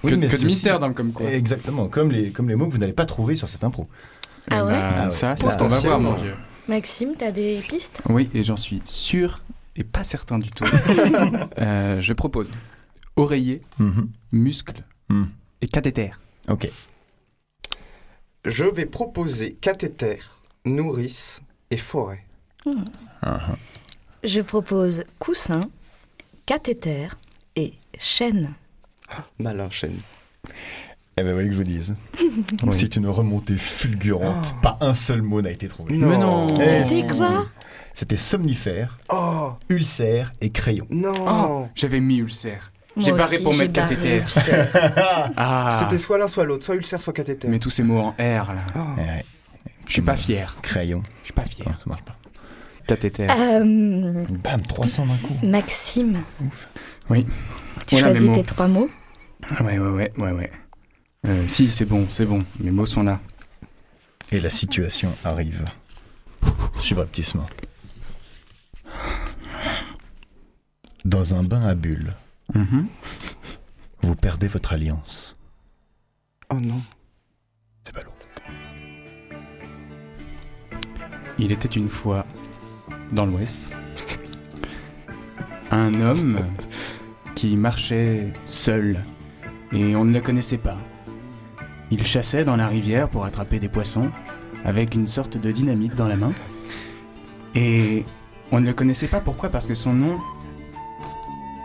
Que, 0.03 0.15
mais 0.15 0.27
que 0.27 0.35
de 0.35 0.45
mystère 0.45 0.79
dans 0.79 0.87
le 0.87 0.95
comme 0.95 1.11
quoi. 1.13 1.29
Exactement, 1.31 1.87
comme 1.87 2.11
les, 2.11 2.31
comme 2.31 2.49
les 2.49 2.55
mots 2.55 2.65
que 2.65 2.71
vous 2.71 2.79
n'allez 2.79 2.91
pas 2.91 3.05
trouver 3.05 3.35
sur 3.35 3.47
cette 3.47 3.63
impro. 3.63 3.87
Ah 4.49 4.65
ouais 4.65 4.71
ben, 4.71 4.81
Ah 4.81 5.03
ouais. 5.03 5.09
Ça, 5.11 5.35
c'est 5.37 5.47
ce 5.47 5.55
qu'on 5.55 5.67
va 5.67 5.79
voir, 5.79 5.99
mon 5.99 6.13
vieux. 6.13 6.33
Maxime, 6.67 7.15
t'as 7.17 7.31
des 7.31 7.59
pistes? 7.67 8.01
Oui, 8.09 8.29
et 8.33 8.43
j'en 8.43 8.57
suis 8.57 8.81
sûr 8.85 9.41
et 9.75 9.83
pas 9.83 10.03
certain 10.03 10.39
du 10.39 10.49
tout. 10.51 10.65
Euh, 11.59 12.01
je 12.01 12.13
propose 12.13 12.49
oreiller, 13.15 13.61
Mhm. 13.79 14.09
muscle 14.31 14.83
Hmm. 15.09 15.25
et 15.61 15.67
cathéter. 15.67 16.11
Ok. 16.49 16.69
Je 18.45 18.63
vais 18.65 18.85
proposer 18.85 19.53
cathéter, 19.53 20.19
nourrice 20.65 21.41
et 21.69 21.77
forêt. 21.77 22.25
Uh-huh. 22.65 23.55
Je 24.23 24.41
propose 24.41 25.03
coussin, 25.19 25.69
cathéter 26.45 27.07
et 27.55 27.73
chaîne. 27.99 28.53
Malin 29.39 29.69
chêne. 29.69 29.99
Eh 31.21 31.23
ben, 31.23 31.29
vous 31.29 31.35
voyez 31.35 31.49
que 31.49 31.53
je 31.53 31.59
vous 31.59 31.63
dise. 31.63 31.95
Oui. 32.19 32.29
C'est 32.71 32.95
une 32.95 33.07
remontée 33.07 33.55
fulgurante. 33.57 34.55
Pas 34.63 34.77
un 34.81 34.95
seul 34.95 35.21
mot 35.21 35.39
n'a 35.41 35.51
été 35.51 35.67
trouvé. 35.67 35.93
Mais 35.95 36.17
non. 36.17 36.47
C'était 36.47 37.05
quoi 37.07 37.45
C'était 37.93 38.17
somnifère, 38.17 38.97
Oh 39.13 39.51
ulcère 39.69 40.31
et 40.41 40.49
crayon. 40.49 40.87
non 40.89 41.13
Oh, 41.19 41.67
j'avais 41.75 41.99
mis 41.99 42.17
ulcère. 42.17 42.71
J'ai 42.97 43.11
barré 43.11 43.35
aussi, 43.35 43.43
pour 43.43 43.53
mettre 43.53 43.71
barré 43.73 43.95
cathéter. 43.95 44.23
Ah, 45.37 45.69
C'était 45.71 45.99
soit 45.99 46.17
l'un 46.17 46.27
soit 46.27 46.43
l'autre, 46.43 46.63
soit 46.65 46.75
ulcère, 46.75 46.99
soit 46.99 47.13
cathéter. 47.13 47.47
mais 47.47 47.59
tous 47.59 47.69
ces 47.69 47.83
mots 47.83 47.99
en 47.99 48.09
R 48.13 48.53
là. 48.53 48.65
Oh. 48.75 48.79
Eh 48.97 49.01
ouais, 49.01 49.25
Je 49.85 49.93
suis 49.93 50.01
pas 50.01 50.15
fier. 50.15 50.55
Crayon. 50.63 51.03
Je 51.21 51.25
suis 51.25 51.33
pas 51.33 51.43
fier. 51.45 51.65
ça 51.67 51.83
marche 51.85 52.03
pas. 52.03 52.15
Cathéter. 52.87 53.27
Euh, 53.29 54.25
Bam, 54.43 54.61
300 54.67 55.05
d'un 55.05 55.15
coup. 55.27 55.35
Maxime. 55.45 56.23
Oui. 57.11 57.27
Tu 57.85 57.95
Voilà 57.97 58.11
choisis 58.13 58.31
tes 58.33 58.43
trois 58.43 58.67
mots 58.67 58.89
Ouais, 59.61 59.77
ouais, 59.77 59.89
ouais, 59.89 60.11
ouais, 60.17 60.31
ouais. 60.31 60.51
Euh, 61.27 61.47
si, 61.47 61.69
c'est 61.69 61.85
bon, 61.85 62.07
c'est 62.09 62.25
bon. 62.25 62.39
Mes 62.59 62.71
mots 62.71 62.85
sont 62.85 63.03
là. 63.03 63.19
Et 64.31 64.39
la 64.39 64.49
situation 64.49 65.13
arrive. 65.23 65.65
Subrepticement. 66.79 67.47
Dans 71.05 71.35
un 71.35 71.43
bain 71.43 71.61
à 71.61 71.75
bulles, 71.75 72.13
Mhm. 72.53 72.87
vous 74.03 74.15
perdez 74.15 74.47
votre 74.47 74.73
alliance. 74.73 75.35
Oh 76.49 76.59
non. 76.59 76.81
C'est 77.83 77.93
pas 77.93 78.03
lourd. 78.03 78.15
Il 81.39 81.51
était 81.51 81.69
une 81.69 81.89
fois 81.89 82.25
dans 83.11 83.25
l'Ouest 83.25 83.59
un 85.71 86.01
homme 86.01 86.39
qui 87.35 87.55
marchait 87.55 88.33
seul 88.45 89.03
et 89.71 89.95
on 89.95 90.03
ne 90.05 90.13
le 90.13 90.21
connaissait 90.21 90.57
pas. 90.57 90.77
Il 91.91 92.05
chassait 92.05 92.45
dans 92.45 92.55
la 92.55 92.67
rivière 92.67 93.09
pour 93.09 93.25
attraper 93.25 93.59
des 93.59 93.69
poissons 93.69 94.09
avec 94.63 94.95
une 94.95 95.07
sorte 95.07 95.37
de 95.37 95.51
dynamite 95.51 95.95
dans 95.95 96.07
la 96.07 96.15
main. 96.15 96.31
Et 97.53 98.05
on 98.51 98.61
ne 98.61 98.65
le 98.65 98.73
connaissait 98.73 99.07
pas 99.07 99.19
pourquoi? 99.19 99.49
Parce 99.49 99.67
que 99.67 99.75
son 99.75 99.93
nom 99.93 100.17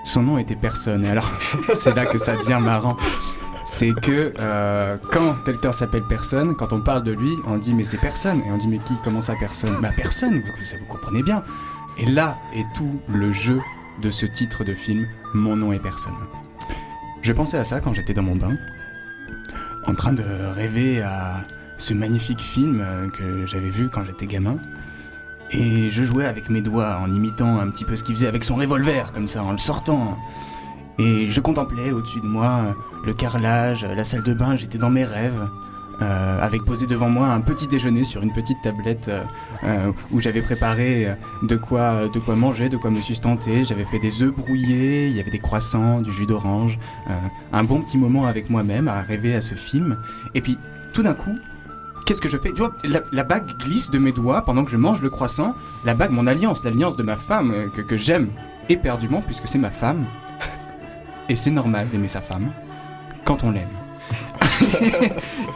son 0.05 0.23
nom 0.23 0.39
était 0.39 0.57
personne. 0.57 1.05
Alors 1.05 1.29
c'est 1.75 1.95
là 1.95 2.07
que 2.07 2.19
ça 2.19 2.37
devient 2.37 2.59
marrant. 2.61 2.97
C'est 3.65 3.93
que 4.01 4.33
euh, 4.39 4.97
quand 5.11 5.35
quelqu'un 5.45 5.73
s'appelle 5.73 6.05
personne, 6.09 6.55
quand 6.55 6.73
on 6.73 6.81
parle 6.81 7.03
de 7.03 7.11
lui, 7.11 7.33
on 7.47 7.59
dit 7.59 7.75
mais 7.75 7.85
c'est 7.85 8.01
personne. 8.01 8.41
Et 8.47 8.51
on 8.51 8.57
dit 8.57 8.69
mais 8.69 8.79
qui 8.79 8.95
Comment 9.03 9.21
ça 9.21 9.35
personne? 9.39 9.77
Bah 9.83 9.91
personne, 9.97 10.41
vous, 10.41 10.79
vous 10.79 10.87
comprenez 10.89 11.23
bien. 11.23 11.43
Et 11.99 12.07
là 12.07 12.37
est 12.55 12.67
tout 12.75 13.01
le 13.09 13.33
jeu 13.33 13.61
de 14.01 14.11
ce 14.11 14.27
titre 14.27 14.63
de 14.63 14.75
film, 14.75 15.07
Mon 15.35 15.57
nom 15.57 15.73
est 15.73 15.83
personne. 15.83 16.15
Je 17.23 17.33
pensais 17.33 17.59
à 17.59 17.65
ça 17.65 17.81
quand 17.81 17.93
j'étais 17.93 18.15
dans 18.15 18.23
mon 18.23 18.37
bain, 18.37 18.57
en 19.87 19.95
train 19.95 20.13
de 20.13 20.25
rêver 20.55 21.03
à 21.03 21.43
ce 21.79 21.95
magnifique 21.95 22.41
film 22.41 22.81
euh, 22.81 23.09
que 23.11 23.47
j'avais 23.47 23.71
vu 23.71 23.89
quand 23.89 24.05
j'étais 24.05 24.27
gamin. 24.27 24.57
Et 25.51 25.91
je 25.91 26.03
jouais 26.03 26.25
avec 26.25 26.51
mes 26.51 26.61
doigts 26.61 26.99
en 27.01 27.13
imitant 27.13 27.61
un 27.61 27.71
petit 27.71 27.85
peu 27.85 27.97
ce 27.97 28.03
qu'il 28.03 28.15
faisait 28.15 28.27
avec 28.27 28.43
son 28.43 28.57
revolver, 28.57 29.13
comme 29.13 29.29
ça, 29.29 29.45
en 29.45 29.53
le 29.53 29.59
sortant. 29.59 30.17
Et 30.99 31.29
je 31.29 31.41
contemplais 31.41 31.93
au-dessus 31.93 32.21
de 32.21 32.27
moi 32.27 32.65
euh, 32.67 32.73
le 33.05 33.15
carrelage, 33.15 33.85
la 33.85 34.05
salle 34.05 34.23
de 34.23 34.35
bain, 34.35 34.57
j'étais 34.57 34.79
dans 34.79 34.91
mes 34.91 35.05
rêves, 35.05 35.47
euh, 36.03 36.43
avec 36.43 36.63
posé 36.65 36.87
devant 36.87 37.09
moi 37.09 37.29
un 37.29 37.41
petit 37.41 37.67
déjeuner 37.67 38.05
sur 38.05 38.23
une 38.23 38.33
petite 38.33 38.61
tablette 38.63 39.09
euh, 39.09 39.23
euh, 39.65 39.93
où 40.11 40.21
j'avais 40.21 40.43
préparé 40.43 41.07
euh, 41.07 41.15
de 41.43 41.57
quoi, 41.57 42.09
de 42.13 42.19
quoi 42.19 42.37
manger, 42.37 42.69
de 42.69 42.77
quoi 42.77 42.91
me 42.91 43.01
sustenter. 43.01 43.65
J'avais 43.65 43.85
fait 43.85 43.99
des 43.99 44.23
œufs 44.23 44.35
brouillés, 44.35 45.09
il 45.09 45.17
y 45.17 45.21
avait 45.21 45.31
des 45.31 45.39
croissants, 45.39 46.01
du 46.01 46.13
jus 46.13 46.27
d'orange, 46.27 46.79
euh, 47.09 47.13
un 47.53 47.65
bon 47.65 47.81
petit 47.81 47.99
moment 47.99 48.27
avec 48.27 48.51
moi-même 48.51 48.89
à 48.89 49.01
rêver 49.03 49.35
à 49.35 49.41
ce 49.41 49.55
film. 49.55 49.99
Et 50.35 50.41
puis 50.41 50.59
tout 50.93 51.03
d'un 51.03 51.15
coup, 51.15 51.35
qu'est-ce 52.05 52.21
que 52.23 52.29
je 52.29 52.39
fais? 52.39 52.53
La, 52.85 53.01
la 53.13 53.25
bague 53.25 53.47
glisse 53.65 53.91
de 53.91 53.99
mes 53.99 54.13
doigts 54.13 54.43
pendant 54.45 54.65
que 54.65 54.71
je 54.71 54.77
mange 54.77 55.01
le 55.03 55.11
croissant. 55.11 55.55
La 55.85 55.95
bague, 55.95 56.11
mon 56.11 56.27
alliance, 56.27 56.65
l'alliance 56.65 56.97
de 56.97 57.03
ma 57.03 57.17
femme 57.17 57.53
euh, 57.53 57.69
que, 57.69 57.81
que 57.81 57.97
j'aime 57.97 58.29
éperdument 58.69 59.23
puisque 59.23 59.49
c'est 59.49 59.59
ma 59.59 59.71
femme. 59.71 60.05
Et 61.29 61.35
c'est 61.35 61.51
normal 61.51 61.89
d'aimer 61.89 62.09
sa 62.09 62.21
femme 62.21 62.51
quand 63.25 63.43
on 63.43 63.51
l'aime. 63.51 63.67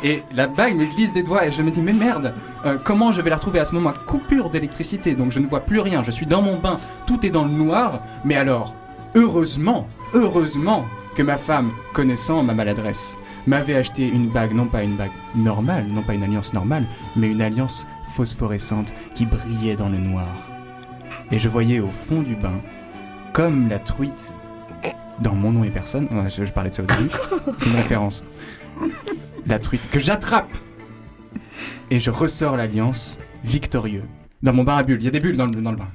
Et 0.05 0.23
la 0.35 0.47
bague 0.47 0.77
me 0.77 0.87
glisse 0.87 1.13
des 1.13 1.23
doigts 1.23 1.47
et 1.47 1.51
je 1.51 1.63
me 1.63 1.71
dis 1.71 1.81
mais 1.81 1.93
merde, 1.93 2.35
euh, 2.65 2.77
comment 2.83 3.13
je 3.13 3.23
vais 3.23 3.31
la 3.31 3.37
retrouver 3.37 3.61
à 3.61 3.65
ce 3.65 3.75
moment? 3.75 3.93
Coupure 4.07 4.51
d'électricité, 4.51 5.15
donc 5.15 5.33
je 5.33 5.39
ne 5.41 5.47
vois 5.47 5.61
plus 5.61 5.81
rien, 5.81 6.03
je 6.03 6.11
suis 6.11 6.27
dans 6.27 6.43
mon 6.43 6.59
bain, 6.59 6.79
tout 7.07 7.25
est 7.25 7.31
dans 7.31 7.45
le 7.45 7.51
noir, 7.51 8.03
mais 8.25 8.37
alors, 8.37 8.75
heureusement, 9.15 9.87
heureusement 10.15 10.85
que 11.15 11.23
ma 11.23 11.39
femme, 11.39 11.71
connaissant 11.93 12.43
ma 12.43 12.55
maladresse, 12.55 13.17
m'avait 13.47 13.77
acheté 13.77 14.09
une 14.09 14.29
bague, 14.29 14.55
non 14.55 14.67
pas 14.67 14.83
une 14.83 14.97
bague 14.97 15.11
normale, 15.35 15.87
non 15.89 16.03
pas 16.03 16.15
une 16.15 16.23
alliance 16.23 16.53
normale, 16.53 16.85
mais 17.17 17.29
une 17.29 17.43
alliance 17.43 17.87
phosphorescente 18.15 18.93
qui 19.15 19.27
brillait 19.27 19.77
dans 19.77 19.89
le 19.89 19.99
noir. 19.99 20.29
Et 21.33 21.39
je 21.39 21.49
voyais 21.49 21.81
au 21.81 21.89
fond 21.89 22.23
du 22.23 22.35
bain, 22.35 22.61
comme 23.33 23.69
la 23.69 23.79
truite 23.79 24.35
dans 25.21 25.35
Mon 25.35 25.53
nom 25.53 25.65
et 25.65 25.69
personne, 25.69 26.09
je 26.29 26.51
parlais 26.51 26.71
de 26.71 26.75
ça 26.75 26.83
au 26.83 26.87
début, 26.87 27.11
c'est 27.59 27.69
une 27.69 27.77
référence. 27.77 28.25
La 29.47 29.59
truite 29.59 29.89
que 29.91 29.99
j'attrape 29.99 30.51
et 31.91 31.99
je 32.01 32.11
ressors 32.11 32.57
l'alliance 32.57 33.19
victorieux. 33.45 34.05
Dans 34.43 34.53
mon 34.53 34.63
bain 34.65 34.77
à 34.77 34.83
bulles, 34.83 35.01
il 35.01 35.05
y 35.05 35.09
a 35.09 35.11
des 35.11 35.21
bulles 35.21 35.37
dans 35.37 35.47
le, 35.47 35.51
dans 35.53 35.71
le 35.73 35.77
bain. 35.77 35.89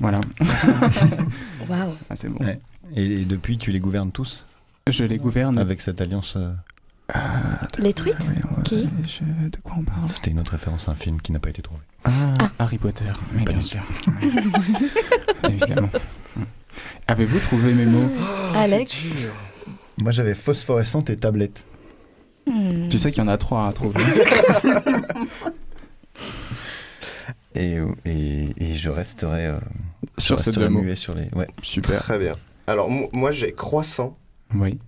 Voilà. 0.00 0.20
Waouh. 1.68 1.94
Ah, 2.10 2.16
c'est 2.16 2.28
bon. 2.28 2.44
Ouais. 2.44 2.58
Et, 2.94 3.20
et 3.20 3.24
depuis, 3.24 3.58
tu 3.58 3.70
les 3.70 3.80
gouvernes 3.80 4.10
tous 4.12 4.44
Je 4.88 5.04
les 5.04 5.18
gouverne. 5.18 5.58
avec 5.58 5.80
cette 5.80 6.00
alliance. 6.00 6.36
euh, 6.36 6.52
Les 7.78 7.92
truites 7.94 8.18
Ouais, 8.20 8.56
ouais, 8.56 8.62
Qui 8.64 8.88
je- 9.08 9.48
De 9.50 9.56
quoi 9.62 9.76
on 9.78 9.82
parle 9.84 10.08
C'était 10.08 10.30
une 10.32 10.40
autre 10.40 10.52
référence 10.52 10.88
à 10.88 10.92
un 10.92 10.96
film 10.96 11.20
qui 11.20 11.32
n'a 11.32 11.38
pas 11.38 11.50
été 11.50 11.62
trouvé. 11.62 11.80
Ah, 12.04 12.10
Ah. 12.40 12.50
Harry 12.58 12.78
Potter. 12.78 13.12
Mais 13.32 13.44
bien 13.44 13.60
sûr. 13.62 13.82
Évidemment. 15.48 15.90
Avez-vous 17.06 17.38
trouvé 17.38 17.72
mes 17.72 17.86
mots? 17.86 18.10
Alex 18.56 18.96
Moi, 19.98 20.12
j'avais 20.12 20.34
phosphorescente 20.34 21.10
et 21.10 21.16
tablette. 21.16 21.64
Hmm. 22.46 22.88
Tu 22.88 22.98
sais 22.98 23.10
qu'il 23.10 23.22
y 23.22 23.24
en 23.24 23.28
a 23.28 23.38
trois 23.38 23.66
à 23.68 23.72
trouver. 23.72 24.02
Et, 27.56 27.78
et, 28.04 28.48
et 28.56 28.74
je 28.74 28.90
resterai, 28.90 29.46
euh, 29.46 29.60
Sur 30.18 30.38
je 30.38 30.42
ces 30.44 30.50
resterai 30.50 30.66
deux 30.66 30.70
mots. 30.72 30.80
muet 30.82 30.96
sur 30.96 31.14
les. 31.14 31.28
Ouais. 31.36 31.46
Super. 31.62 32.00
Très 32.02 32.18
bien. 32.18 32.36
Alors, 32.66 32.90
mo- 32.90 33.08
moi, 33.12 33.30
j'ai 33.30 33.52
croissant, 33.52 34.18
Oui. 34.54 34.80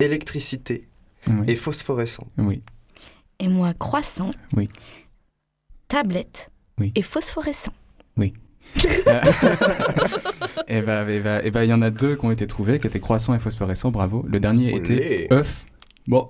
électricité 0.00 0.88
Oui. 1.26 1.44
et 1.48 1.54
phosphorescent. 1.56 2.26
Oui. 2.38 2.62
Et 3.40 3.48
moi, 3.48 3.74
croissant. 3.74 4.30
Oui. 4.54 4.70
Tablette. 5.88 6.50
Oui. 6.78 6.92
Et 6.94 7.02
phosphorescent. 7.02 7.74
Euh, 8.18 8.32
et 10.68 10.80
bah, 10.82 11.10
et 11.10 11.20
bah, 11.20 11.42
et 11.44 11.50
bah, 11.50 11.64
il 11.64 11.70
y 11.70 11.74
en 11.74 11.82
a 11.82 11.90
deux 11.90 12.16
qui 12.16 12.24
ont 12.24 12.30
été 12.30 12.46
trouvés, 12.46 12.78
qui 12.78 12.86
étaient 12.86 13.00
croissant 13.00 13.34
et 13.34 13.38
phosphorescent. 13.38 13.90
Bravo. 13.90 14.24
Le 14.28 14.40
dernier 14.40 14.74
était 14.74 15.28
œuf. 15.32 15.66
Bon. 16.06 16.28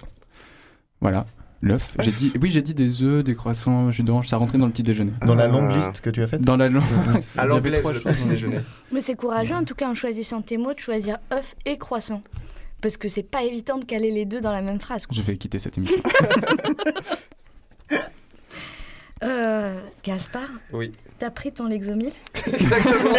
Voilà. 1.01 1.27
L'œuf. 1.65 1.95
J'ai 2.01 2.11
dit, 2.11 2.33
oui, 2.43 2.51
j'ai 2.51 2.63
dit 2.63 2.75
des 2.75 3.05
œufs, 3.05 3.23
des 3.23 3.37
croissants, 3.37 3.93
jus 3.93 4.03
d'orange. 4.03 4.27
Ça 4.27 4.37
rentrait 4.37 4.59
dans 4.59 4.67
le 4.67 4.73
petit 4.73 4.83
déjeuner. 4.83 5.13
Dans 5.25 5.37
la 5.37 5.47
longue 5.47 5.71
liste 5.71 6.01
que 6.01 6.11
tu 6.11 6.21
as 6.21 6.27
faite 6.27 6.43
Dans 6.43 6.57
la 6.57 6.69
langue. 6.69 6.83
À 7.39 7.45
Il 7.47 7.51
y 7.51 7.53
avait 7.53 7.71
l'anglaise, 7.71 7.81
trois 7.81 7.93
le 7.93 8.01
petit 8.01 8.25
déjeuner. 8.25 8.57
Mais 8.91 9.01
c'est 9.01 9.15
courageux 9.15 9.55
en 9.55 9.63
tout 9.63 9.77
cas 9.77 9.89
en 9.89 9.95
choisissant 9.95 10.43
tes 10.43 10.57
mots 10.57 10.75
de 10.75 10.81
choisir 10.81 11.19
œuf 11.33 11.55
et 11.65 11.79
croissant. 11.79 12.23
Parce 12.81 12.97
que 12.97 13.07
c'est 13.07 13.23
pas 13.23 13.45
évident 13.45 13.79
de 13.79 13.85
caler 13.85 14.11
les 14.11 14.25
deux 14.25 14.41
dans 14.41 14.51
la 14.51 14.61
même 14.61 14.81
phrase. 14.81 15.07
quoi. 15.07 15.17
Je 15.17 15.23
vais 15.23 15.37
quitter 15.37 15.59
cette 15.61 15.79
émission. 15.79 16.03
Euh, 19.25 19.81
Gaspard, 20.05 20.49
Oui. 20.73 20.93
t'as 21.19 21.31
pris 21.31 21.53
ton 21.53 21.67
Lexomil 21.69 22.11
Exactement. 22.47 23.15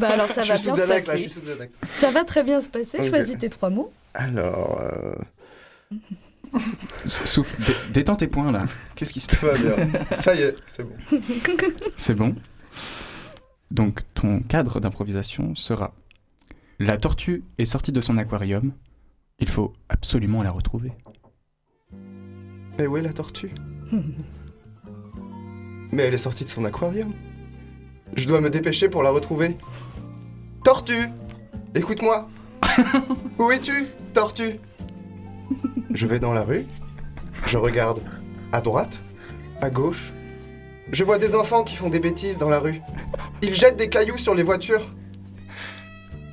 Bah 0.00 0.08
alors 0.10 0.28
ça 0.28 0.42
je 0.42 0.48
va 0.48 0.56
suis 0.58 0.66
bien 0.70 0.74
sous 0.74 0.80
se 0.80 0.86
Xanax, 0.86 1.06
là, 1.06 1.16
je 1.16 1.22
passer. 1.24 1.28
suis. 1.28 1.90
Ça 1.96 2.10
va 2.10 2.24
très 2.24 2.42
bien 2.42 2.62
se 2.62 2.68
passer. 2.70 2.98
Ok. 3.00 3.08
Choisis 3.08 3.36
tes 3.38 3.48
trois 3.50 3.68
mots. 3.70 3.90
Alors, 4.14 4.80
euh, 4.80 5.12
Souffle. 7.06 7.54
Dé- 7.62 7.74
détends 7.92 8.16
tes 8.16 8.28
poings 8.28 8.50
là. 8.52 8.64
Qu'est-ce 8.94 9.12
qui 9.12 9.20
se 9.20 9.26
passe 9.28 9.38
tout 9.40 9.46
va 9.46 9.52
bien. 9.84 9.90
Ça 10.12 10.34
y 10.34 10.42
est, 10.42 10.56
c'est 10.66 10.84
bon. 10.84 10.96
C'est 11.96 12.14
bon. 12.14 12.34
Donc 13.70 14.00
ton 14.14 14.40
cadre 14.40 14.80
d'improvisation 14.80 15.54
sera 15.54 15.94
La 16.78 16.96
tortue 16.96 17.44
est 17.58 17.64
sortie 17.66 17.92
de 17.92 18.00
son 18.00 18.16
aquarium. 18.18 18.72
Il 19.38 19.48
faut 19.48 19.74
absolument 19.88 20.42
la 20.42 20.50
retrouver. 20.50 20.92
Mais 22.78 22.86
où 22.86 22.96
est 22.96 23.02
la 23.02 23.12
tortue? 23.12 23.50
Mais 25.92 26.04
elle 26.04 26.14
est 26.14 26.18
sortie 26.18 26.44
de 26.44 26.48
son 26.48 26.64
aquarium. 26.64 27.12
Je 28.16 28.26
dois 28.26 28.40
me 28.40 28.50
dépêcher 28.50 28.88
pour 28.88 29.02
la 29.02 29.10
retrouver. 29.10 29.56
Tortue 30.64 31.08
Écoute-moi 31.74 32.28
Où 33.38 33.50
es-tu, 33.50 33.86
tortue? 34.12 34.58
Je 35.92 36.06
vais 36.06 36.18
dans 36.18 36.32
la 36.32 36.42
rue. 36.42 36.66
Je 37.46 37.56
regarde 37.56 38.00
à 38.52 38.60
droite, 38.60 39.00
à 39.60 39.70
gauche. 39.70 40.12
Je 40.92 41.04
vois 41.04 41.18
des 41.18 41.34
enfants 41.34 41.62
qui 41.62 41.76
font 41.76 41.88
des 41.88 42.00
bêtises 42.00 42.38
dans 42.38 42.48
la 42.48 42.58
rue. 42.58 42.80
Ils 43.42 43.54
jettent 43.54 43.76
des 43.76 43.88
cailloux 43.88 44.18
sur 44.18 44.34
les 44.34 44.42
voitures. 44.42 44.92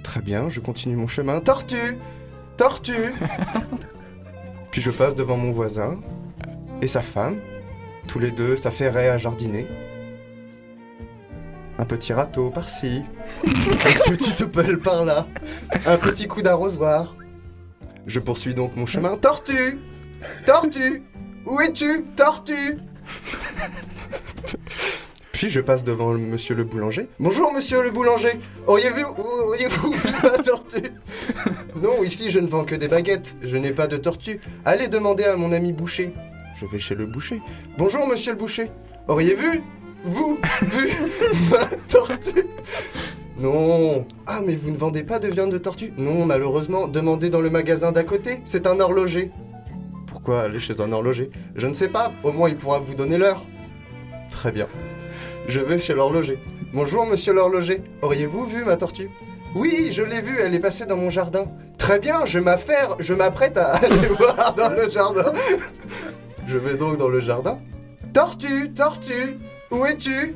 Très 0.03 0.21
bien, 0.21 0.49
je 0.49 0.59
continue 0.59 0.95
mon 0.95 1.07
chemin. 1.07 1.39
Tortue 1.39 1.97
Tortue 2.57 3.13
Puis 4.71 4.81
je 4.81 4.89
passe 4.89 5.15
devant 5.15 5.37
mon 5.37 5.51
voisin 5.51 5.99
et 6.81 6.87
sa 6.87 7.01
femme. 7.01 7.37
Tous 8.07 8.19
les 8.19 8.31
deux 8.31 8.55
s'affairaient 8.55 9.09
à 9.09 9.17
jardiner. 9.17 9.67
Un 11.77 11.85
petit 11.85 12.13
râteau 12.13 12.49
par-ci, 12.49 13.03
une 13.43 13.51
petite 14.15 14.45
pelle 14.45 14.79
par-là, 14.79 15.27
un 15.85 15.97
petit 15.97 16.27
coup 16.27 16.41
d'arrosoir. 16.41 17.15
Je 18.07 18.19
poursuis 18.19 18.53
donc 18.53 18.75
mon 18.75 18.85
chemin. 18.85 19.17
Tortue 19.17 19.77
Tortue 20.45 21.03
Où 21.45 21.59
es-tu, 21.59 22.05
tortue 22.15 22.77
Puis 25.33 25.49
je 25.49 25.59
passe 25.59 25.83
devant 25.83 26.13
le 26.13 26.17
monsieur 26.17 26.55
le 26.55 26.63
boulanger. 26.63 27.09
Bonjour 27.19 27.53
monsieur 27.53 27.83
le 27.83 27.91
boulanger 27.91 28.39
Auriez-vous 28.65 29.21
auriez-vous 29.49 29.91
vu 29.91 30.09
la 30.23 30.37
tortue? 30.39 30.93
Non, 31.75 32.01
ici 32.01 32.29
je 32.31 32.39
ne 32.39 32.47
vends 32.47 32.63
que 32.63 32.73
des 32.75 32.87
baguettes. 32.87 33.35
Je 33.43 33.57
n'ai 33.57 33.71
pas 33.71 33.87
de 33.87 33.97
tortue. 33.97 34.39
Allez 34.65 34.87
demander 34.87 35.25
à 35.25 35.35
mon 35.35 35.51
ami 35.51 35.73
boucher. 35.73 36.13
Je 36.59 36.65
vais 36.65 36.79
chez 36.79 36.95
le 36.95 37.05
boucher. 37.05 37.41
Bonjour 37.77 38.07
monsieur 38.07 38.31
le 38.31 38.37
boucher. 38.37 38.71
Auriez 39.07 39.35
vu 39.35 39.61
Vous 40.03 40.39
vu 40.63 40.89
ma 41.51 41.65
tortue 41.87 42.47
Non. 43.37 44.05
Ah 44.25 44.41
mais 44.43 44.55
vous 44.55 44.71
ne 44.71 44.77
vendez 44.77 45.03
pas 45.03 45.19
de 45.19 45.27
viande 45.27 45.51
de 45.51 45.59
tortue? 45.59 45.93
Non, 45.97 46.25
malheureusement. 46.25 46.87
Demandez 46.87 47.29
dans 47.29 47.41
le 47.41 47.51
magasin 47.51 47.91
d'à 47.91 48.03
côté. 48.03 48.41
C'est 48.43 48.65
un 48.65 48.79
horloger. 48.79 49.31
Pourquoi 50.07 50.41
aller 50.41 50.59
chez 50.59 50.81
un 50.81 50.91
horloger? 50.91 51.29
Je 51.55 51.67
ne 51.67 51.73
sais 51.73 51.89
pas. 51.89 52.11
Au 52.23 52.31
moins 52.31 52.49
il 52.49 52.55
pourra 52.55 52.79
vous 52.79 52.95
donner 52.95 53.17
l'heure. 53.17 53.43
Très 54.31 54.51
bien. 54.51 54.67
Je 55.47 55.59
vais 55.59 55.77
chez 55.77 55.93
l'horloger. 55.93 56.39
Bonjour 56.73 57.05
monsieur 57.05 57.33
l'horloger. 57.33 57.81
Auriez-vous 58.01 58.45
vu 58.45 58.63
ma 58.63 58.77
tortue? 58.77 59.09
Oui, 59.55 59.89
je 59.91 60.01
l'ai 60.01 60.21
vue. 60.21 60.39
Elle 60.41 60.55
est 60.55 60.59
passée 60.59 60.87
dans 60.87 60.97
mon 60.97 61.11
jardin. 61.11 61.45
Très 61.77 61.99
bien. 61.99 62.25
Je 62.25 62.39
m'affaire. 62.39 62.95
Je 62.99 63.13
m'apprête 63.13 63.57
à 63.57 63.75
aller 63.75 64.07
voir 64.17 64.55
dans 64.55 64.69
le 64.69 64.89
jardin. 64.89 65.31
Je 66.47 66.57
vais 66.57 66.77
donc 66.77 66.97
dans 66.97 67.09
le 67.09 67.19
jardin. 67.19 67.59
Tortue, 68.13 68.71
tortue, 68.73 69.37
où 69.69 69.85
es-tu? 69.85 70.33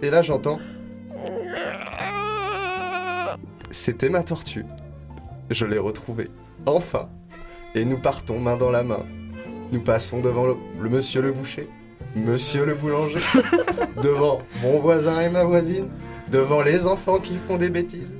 Et 0.00 0.08
là 0.08 0.22
j'entends. 0.22 0.58
C'était 3.70 4.08
ma 4.08 4.22
tortue. 4.22 4.64
Je 5.50 5.66
l'ai 5.66 5.78
retrouvée. 5.78 6.30
Enfin. 6.64 7.10
Et 7.74 7.84
nous 7.84 7.98
partons 7.98 8.38
main 8.40 8.56
dans 8.56 8.70
la 8.70 8.82
main. 8.82 9.04
Nous 9.72 9.82
passons 9.82 10.20
devant 10.20 10.46
le, 10.46 10.56
le 10.80 10.88
monsieur 10.88 11.20
le 11.20 11.32
boucher, 11.32 11.68
monsieur 12.14 12.64
le 12.64 12.74
boulanger, 12.74 13.18
devant 14.02 14.40
mon 14.62 14.78
voisin 14.78 15.20
et 15.20 15.28
ma 15.28 15.44
voisine, 15.44 15.88
devant 16.28 16.62
les 16.62 16.86
enfants 16.86 17.18
qui 17.18 17.36
font 17.36 17.58
des 17.58 17.68
bêtises. 17.68 18.14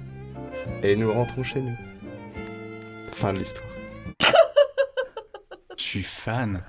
Et 0.83 0.97
nous 0.97 1.11
rentrons 1.11 1.43
chez 1.43 1.63
nous. 1.63 1.77
Fin 3.13 3.33
de 3.33 3.39
l'histoire. 3.39 3.65
Je 5.79 5.83
suis 5.83 6.03
fan. 6.03 6.63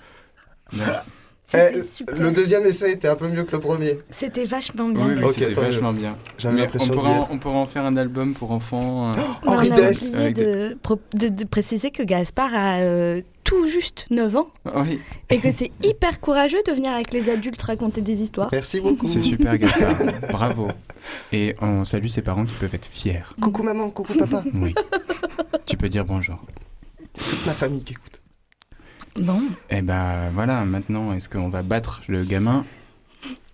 Eh, 1.53 1.82
le 2.17 2.32
deuxième 2.34 2.65
essai 2.65 2.91
était 2.91 3.08
un 3.08 3.15
peu 3.15 3.30
mieux 3.30 3.45
que 3.45 3.53
le 3.53 3.60
premier. 3.62 3.99
C'était 4.12 4.43
vachement 4.43 4.89
bien. 4.89 5.15
Oui, 5.15 5.23
c'était 5.34 5.53
vachement 5.53 5.93
bien. 5.93 6.17
J'avais 6.38 6.58
l'impression 6.60 6.93
on 7.32 7.38
pourra 7.39 7.56
en 7.56 7.65
faire 7.65 7.86
un 7.86 7.95
album 7.95 8.34
pour 8.34 8.51
enfants. 8.51 9.08
euh. 9.10 9.13
On 9.45 9.53
Henri 9.53 9.69
Dess, 9.69 10.12
de, 10.12 10.77
pro- 10.84 10.99
de- 11.13 11.30
de 11.30 11.45
préciser 11.45 11.89
que 11.89 12.03
Gaspard 12.03 12.53
a 12.53 12.80
euh, 12.80 13.21
tout 13.45 13.65
juste 13.65 14.08
9 14.10 14.36
ans 14.36 14.49
Oui, 14.75 14.99
et 15.30 15.39
que 15.39 15.49
c'est 15.51 15.71
hyper 15.82 16.19
courageux 16.19 16.62
de 16.67 16.73
venir 16.73 16.91
avec 16.91 17.13
les 17.13 17.30
adultes 17.30 17.62
raconter 17.62 18.01
des 18.01 18.15
histoires. 18.21 18.49
Merci 18.51 18.82
beaucoup. 18.82 19.06
c'est 19.08 19.21
super 19.21 19.58
Gaspard. 19.58 19.95
Bravo. 20.30 20.67
Et 21.32 21.56
on 21.62 21.86
salue 21.86 22.08
ses 22.08 22.21
parents 22.21 22.43
qui 22.43 22.56
peuvent 22.56 22.75
être 22.75 22.88
fiers. 22.91 23.23
Coucou 23.39 23.63
maman, 23.63 23.89
coucou 23.89 24.15
papa, 24.15 24.43
Oui. 24.53 24.75
tu 25.65 25.77
peux 25.77 25.88
dire 25.88 26.03
bonjour. 26.03 26.39
toute 27.17 27.45
ma 27.45 27.53
famille 27.53 27.84
qui 27.84 27.93
écoute. 27.93 28.16
Bon, 29.17 29.41
Et 29.71 29.82
ben 29.82 30.30
voilà, 30.34 30.63
maintenant, 30.63 31.12
est-ce 31.13 31.27
qu'on 31.27 31.49
va 31.49 31.63
battre 31.63 32.01
le 32.08 32.23
gamin 32.23 32.65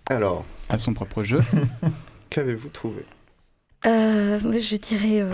Alors, 0.09 0.43
à 0.69 0.77
son 0.77 0.93
propre 0.93 1.23
jeu 1.23 1.41
qu'avez-vous 2.29 2.69
trouvé 2.69 3.05
euh, 3.85 4.39
je 4.39 4.77
dirais 4.77 5.21
euh, 5.21 5.29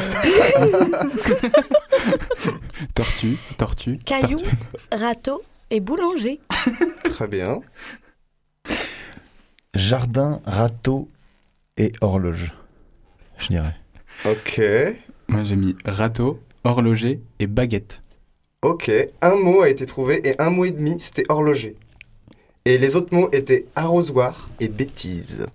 Tortue, 2.95 3.37
tortue, 3.57 3.99
caillou, 3.99 4.39
tortue. 4.39 4.55
râteau 4.91 5.43
et 5.69 5.79
boulanger. 5.79 6.39
Très 7.03 7.27
bien. 7.27 7.59
Jardin, 9.75 10.41
râteau 10.45 11.09
et 11.77 11.91
horloge. 12.01 12.55
Je 13.37 13.49
dirais. 13.49 13.75
Ok. 14.25 14.59
Moi 15.27 15.43
j'ai 15.43 15.55
mis 15.55 15.75
râteau, 15.85 16.39
horloger 16.63 17.21
et 17.37 17.45
baguette. 17.45 18.01
Ok. 18.61 18.91
Un 19.21 19.35
mot 19.35 19.61
a 19.61 19.69
été 19.69 19.85
trouvé 19.85 20.27
et 20.27 20.39
un 20.41 20.49
mot 20.49 20.65
et 20.65 20.71
demi, 20.71 20.97
c'était 20.99 21.23
horloger. 21.29 21.75
Et 22.65 22.77
les 22.77 22.95
autres 22.95 23.15
mots 23.15 23.29
étaient 23.31 23.65
arrosoir 23.75 24.49
et 24.59 24.67
bêtise. 24.67 25.45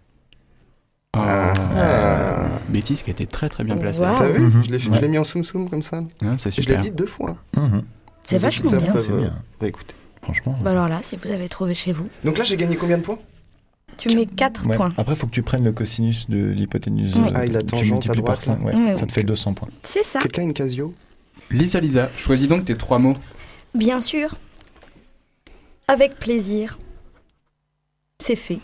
Oh, 1.16 1.20
Ah. 1.20 2.48
Bêtise 2.68 3.02
qui 3.02 3.10
a 3.10 3.12
été 3.12 3.26
très 3.26 3.48
très 3.48 3.62
bien 3.62 3.76
placée. 3.76 4.00
Wow. 4.00 4.14
T'as 4.16 4.28
vu. 4.28 4.50
Je 4.64 4.70
l'ai 4.70 4.78
je 4.78 4.90
Ouais. 4.90 5.00
l'ai 5.00 5.08
mis 5.08 5.18
en 5.18 5.24
soum 5.24 5.44
soum 5.44 5.68
comme 5.68 5.82
ça. 5.82 6.02
Hein, 6.22 6.36
c'est 6.38 6.50
Je 6.50 6.56
l'ai 6.56 6.62
super. 6.62 6.80
dit 6.80 6.90
deux 6.90 7.06
fois. 7.06 7.36
Mhm. 7.56 7.82
C'est 8.24 8.36
Les 8.36 8.42
vachement 8.42 8.70
bien. 8.70 8.92
peuvent, 8.92 9.04
C'est 9.04 9.12
euh, 9.12 9.18
bien. 9.20 9.34
réécouter. 9.60 9.94
Franchement. 10.22 10.56
Bah 10.62 10.70
alors 10.70 10.88
là, 10.88 11.00
si 11.02 11.16
vous 11.16 11.30
avez 11.30 11.48
trouvé 11.50 11.74
chez 11.74 11.92
vous. 11.92 12.08
Donc 12.24 12.38
là, 12.38 12.44
j'ai 12.44 12.56
gagné 12.56 12.76
combien 12.76 12.96
de 12.96 13.02
points 13.02 13.18
Tu 13.98 14.08
mets 14.16 14.24
4 14.26 14.66
Ouais. 14.66 14.76
points. 14.76 14.92
Après, 14.96 15.12
il 15.14 15.18
faut 15.18 15.26
que 15.26 15.32
tu 15.32 15.42
prennes 15.42 15.62
le 15.64 15.72
cosinus 15.72 16.28
de 16.30 16.46
l'hypoténuse. 16.48 17.14
Oui. 17.16 17.22
euh, 17.28 17.32
Ah, 17.34 17.44
et 17.44 17.48
la 17.48 17.60
tu 17.60 17.66
tangente 17.66 18.08
à 18.08 18.14
droite, 18.14 18.24
par 18.26 18.42
cinq, 18.42 18.58
là. 18.60 18.64
ouais, 18.64 18.74
Ouais, 18.86 18.92
ça 18.94 19.02
ouais. 19.02 19.06
te 19.06 19.12
fait 19.12 19.22
200 19.22 19.52
points. 19.52 19.68
C'est 19.84 20.02
ça. 20.04 20.20
Quelqu'un 20.20 20.40
a 20.42 20.44
une 20.46 20.54
Casio 20.54 20.94
Lisa 21.50 21.80
Lisa, 21.80 22.10
choisis 22.16 22.48
donc 22.48 22.64
tes 22.64 22.76
trois 22.76 22.98
mots. 22.98 23.14
Bien 23.74 24.00
sûr. 24.00 24.34
Avec 25.88 26.14
plaisir. 26.16 26.78
C'est 28.20 28.36
fait. 28.36 28.58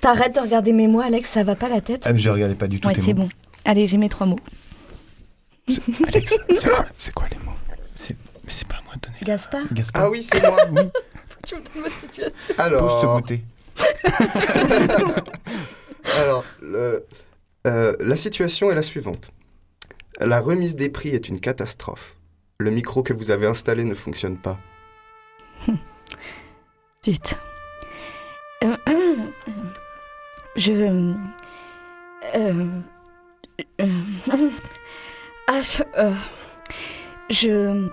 T'arrêtes 0.00 0.34
de 0.34 0.40
regarder 0.40 0.72
mes 0.72 0.88
mots, 0.88 1.00
Alex, 1.00 1.28
ça 1.28 1.44
va 1.44 1.54
pas 1.54 1.68
la 1.68 1.80
tête 1.80 2.02
Ah, 2.04 2.12
mais 2.12 2.18
je 2.18 2.28
regardais 2.28 2.54
pas 2.56 2.66
du 2.66 2.80
tout 2.80 2.88
Ouais, 2.88 2.94
tes 2.94 3.02
c'est 3.02 3.14
mots. 3.14 3.22
bon. 3.24 3.28
Allez, 3.64 3.86
j'ai 3.86 3.98
mes 3.98 4.08
trois 4.08 4.26
mots. 4.26 4.38
Alex, 6.08 6.34
c'est 6.56 6.68
quoi, 6.68 6.86
c'est 6.98 7.14
quoi 7.14 7.26
les 7.30 7.38
mots? 7.38 7.52
C'est- 7.94 8.16
Mais 8.44 8.52
c'est 8.52 8.66
pas 8.66 8.76
à 8.76 8.82
moi 8.82 8.94
de 8.96 9.00
donner. 9.02 9.16
Gaspard, 9.22 9.72
Gaspard. 9.72 10.02
Ah 10.04 10.10
oui, 10.10 10.22
c'est 10.22 10.42
moi. 10.42 10.56
oui. 10.72 10.82
tu 11.46 11.54
me 11.54 11.60
donnes 11.60 11.82
votre 11.84 12.00
situation. 12.00 12.54
Pose 12.54 12.58
Alors, 12.58 13.00
ce 13.00 13.06
goûter. 13.06 13.42
alors 16.16 16.44
le- 16.60 17.06
euh, 17.66 17.94
la 18.00 18.16
situation 18.16 18.70
est 18.72 18.74
la 18.74 18.82
suivante. 18.82 19.30
La 20.24 20.40
remise 20.40 20.76
des 20.76 20.88
prix 20.88 21.08
est 21.10 21.28
une 21.28 21.40
catastrophe. 21.40 22.16
Le 22.58 22.70
micro 22.70 23.02
que 23.02 23.12
vous 23.12 23.32
avez 23.32 23.46
installé 23.46 23.82
ne 23.82 23.94
fonctionne 23.94 24.38
pas. 24.38 24.58
Zut. 27.04 27.38
Euh, 28.62 28.76
je. 30.54 30.72
euh, 32.36 32.64
euh, 33.80 34.50
ah, 35.48 35.60
je. 37.28 37.88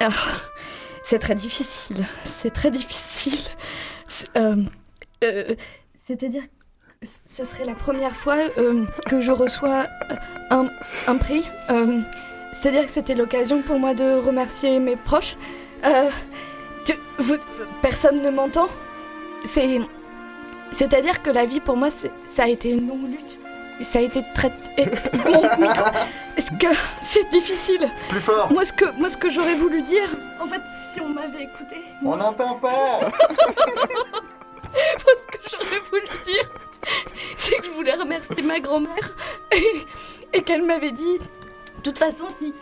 ah, 0.00 0.08
c'est 1.04 1.18
très 1.18 1.34
difficile. 1.34 2.06
C'est 2.22 2.50
très 2.50 2.70
difficile. 2.70 3.38
C'est, 4.06 4.30
C'est-à-dire 6.06 6.44
ce 7.02 7.44
serait 7.44 7.64
la 7.64 7.74
première 7.74 8.16
fois 8.16 8.36
euh, 8.58 8.84
que 9.06 9.20
je 9.20 9.30
reçois 9.32 9.86
un, 10.50 10.66
un 11.06 11.16
prix. 11.16 11.44
Euh, 11.70 12.00
C'est-à-dire 12.52 12.84
que 12.86 12.90
c'était 12.90 13.14
l'occasion 13.14 13.62
pour 13.62 13.78
moi 13.78 13.94
de 13.94 14.18
remercier 14.18 14.80
mes 14.80 14.96
proches. 14.96 15.36
Euh, 15.84 16.10
tu- 16.84 16.98
vous- 17.18 17.36
personne 17.82 18.20
ne 18.22 18.30
m'entend. 18.30 18.68
C'est, 19.44 19.80
c'est-à-dire 20.72 21.22
que 21.22 21.30
la 21.30 21.44
vie 21.46 21.60
pour 21.60 21.76
moi, 21.76 21.88
ça 22.34 22.42
a 22.44 22.48
été 22.48 22.70
une 22.70 22.88
longue 22.88 23.08
lutte. 23.10 23.38
Ça 23.80 24.00
a 24.00 24.02
été 24.02 24.24
très. 24.34 24.50
mon 25.24 25.42
micro- 25.42 25.90
Est-ce 26.36 26.50
que 26.50 26.74
c'est 27.00 27.28
difficile? 27.30 27.88
Plus 28.08 28.20
fort 28.20 28.50
Moi, 28.52 28.64
ce 28.64 28.72
que, 28.72 28.86
moi, 28.98 29.08
ce 29.08 29.16
que 29.16 29.30
j'aurais 29.30 29.54
voulu 29.54 29.82
dire, 29.82 30.08
en 30.40 30.46
fait, 30.48 30.60
si 30.92 31.00
on 31.00 31.08
m'avait 31.10 31.44
écouté, 31.44 31.76
On 32.04 32.16
n'entend 32.16 32.54
pas 32.56 33.00
moi, 33.02 33.10
ce 34.64 35.36
que 35.36 35.42
j'aurais 35.52 35.80
voulu 35.92 36.06
dire, 36.26 36.50
c'est 37.36 37.56
que 37.56 37.64
je 37.66 37.70
voulais 37.70 37.94
remercier 37.94 38.42
ma 38.42 38.60
grand-mère 38.60 39.16
et, 40.32 40.42
qu'elle 40.42 40.62
m'avait 40.62 40.92
dit, 40.92 41.18
de 41.18 41.82
toute 41.82 41.98
façon, 41.98 42.26
si. 42.38 42.54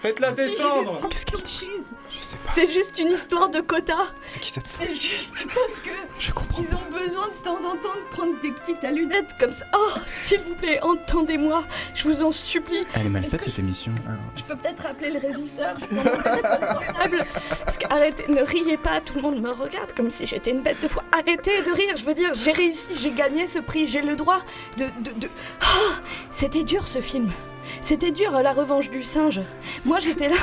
Faites-la 0.00 0.30
descendre 0.32 1.08
Qu'est-ce 1.08 1.26
qu'elle 1.26 1.42
dit 1.42 1.68
Je 2.16 2.22
sais 2.22 2.36
pas, 2.36 2.52
C'est 2.54 2.70
juste 2.70 2.98
une 2.98 3.10
histoire 3.10 3.48
de 3.48 3.60
quota. 3.60 3.96
C'est 4.26 4.38
qui 4.40 4.50
cette 4.52 4.68
femme 4.68 4.86
C'est 4.88 4.94
juste 4.94 5.32
parce 5.46 5.80
que. 5.80 5.90
je 6.20 6.30
comprends. 6.32 6.62
Ils 6.62 6.74
ont 6.76 6.90
besoin 7.04 7.26
de 7.26 7.42
temps 7.42 7.58
en 7.64 7.76
temps 7.76 7.94
de 7.96 8.14
prendre 8.16 8.40
des 8.40 8.52
petites 8.52 8.84
allunettes 8.84 9.34
comme 9.40 9.50
ça. 9.52 9.64
Oh, 9.76 9.90
s'il 10.06 10.40
vous 10.42 10.54
plaît, 10.54 10.78
entendez-moi. 10.82 11.64
Je 11.94 12.04
vous 12.04 12.22
en 12.22 12.30
supplie. 12.30 12.86
Elle 12.94 13.06
est 13.06 13.08
mal 13.08 13.24
faite 13.24 13.42
cette 13.42 13.58
émission. 13.58 13.92
Je 14.36 14.42
peux 14.44 14.56
peut-être 14.56 14.86
appeler 14.86 15.10
le 15.10 15.18
régisseur. 15.18 15.76
Je 15.80 15.94
mon 15.94 16.02
portable. 16.04 17.24
Parce 17.64 17.76
qu'arrêtez, 17.78 18.30
ne 18.32 18.42
riez 18.42 18.76
pas. 18.76 19.00
Tout 19.00 19.14
le 19.16 19.22
monde 19.22 19.40
me 19.40 19.50
regarde 19.50 19.92
comme 19.94 20.10
si 20.10 20.26
j'étais 20.26 20.52
une 20.52 20.62
bête 20.62 20.80
de 20.80 20.86
foie. 20.88 21.04
Arrêtez 21.12 21.62
de 21.62 21.72
rire. 21.72 21.96
Je 21.96 22.04
veux 22.04 22.14
dire, 22.14 22.30
j'ai 22.34 22.52
réussi, 22.52 22.84
j'ai 22.94 23.10
gagné 23.10 23.48
ce 23.48 23.58
prix. 23.58 23.88
J'ai 23.88 24.02
le 24.02 24.14
droit 24.14 24.40
de. 24.76 24.84
de, 25.02 25.10
de... 25.18 25.28
Ah, 25.60 25.96
C'était 26.30 26.62
dur 26.62 26.86
ce 26.86 27.00
film. 27.00 27.32
C'était 27.80 28.10
dur, 28.10 28.32
la 28.42 28.52
revanche 28.52 28.90
du 28.90 29.02
singe. 29.02 29.40
Moi, 29.84 29.98
j'étais 30.00 30.28
là. 30.28 30.36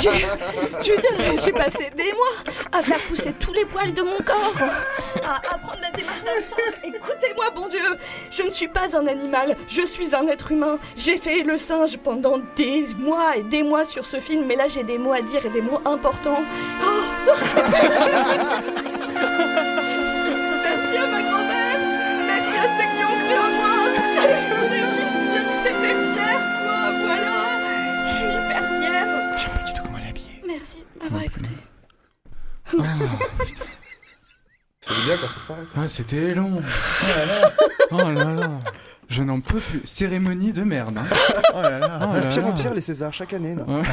J'ai- 0.00 1.52
passé 1.52 1.90
des 1.96 2.12
mois 2.12 2.52
à 2.72 2.82
faire 2.82 2.98
pousser 3.00 3.32
tous 3.38 3.52
les 3.52 3.64
poils 3.64 3.92
de 3.92 4.02
mon 4.02 4.16
corps, 4.24 4.54
à 5.22 5.36
apprendre 5.54 5.78
la 5.82 5.90
démarche. 5.90 6.18
Écoutez-moi, 6.82 7.50
bon 7.54 7.68
Dieu, 7.68 7.78
je 8.30 8.42
ne 8.42 8.50
suis 8.50 8.68
pas 8.68 8.96
un 8.96 9.06
animal, 9.06 9.56
je 9.68 9.82
suis 9.82 10.14
un 10.14 10.26
être 10.28 10.50
humain. 10.52 10.78
J'ai 10.96 11.18
fait 11.18 11.42
le 11.42 11.58
singe 11.58 11.98
pendant 11.98 12.38
des 12.56 12.86
mois 12.98 13.36
et 13.36 13.42
des 13.42 13.62
mois 13.62 13.84
sur 13.84 14.06
ce 14.06 14.18
film, 14.18 14.46
mais 14.46 14.56
là, 14.56 14.66
j'ai 14.68 14.82
des 14.82 14.98
mots 14.98 15.12
à 15.12 15.20
dire 15.20 15.44
et 15.46 15.50
des 15.50 15.60
mots 15.62 15.80
importants. 15.84 16.42
Oh 16.82 17.30
De 31.02 31.06
m'avoir 31.08 31.22
écouté. 31.24 31.50
C'est 34.84 35.04
bien 35.04 35.16
quand 35.20 35.28
ça 35.28 35.38
s'arrête. 35.40 35.66
Ah, 35.76 35.88
c'était 35.88 36.34
long. 36.34 36.60
Oh 36.60 37.06
là 37.16 37.26
là. 37.26 37.52
Oh 37.90 37.96
là 38.10 38.34
là. 38.34 38.50
Je 39.08 39.22
n'en 39.22 39.40
peux 39.40 39.60
plus. 39.60 39.80
Cérémonie 39.84 40.52
de 40.52 40.62
merde. 40.62 40.96
hein. 40.98 41.04
Oh 41.54 41.60
là 41.62 41.78
là. 41.78 42.00
Oh 42.02 42.06
C'est 42.12 42.20
de 42.20 42.32
pire 42.32 42.46
en 42.46 42.52
pire 42.52 42.74
les 42.74 42.80
Césars 42.80 43.12
chaque 43.12 43.32
année. 43.32 43.54
non 43.54 43.78
Ouais. 43.78 43.82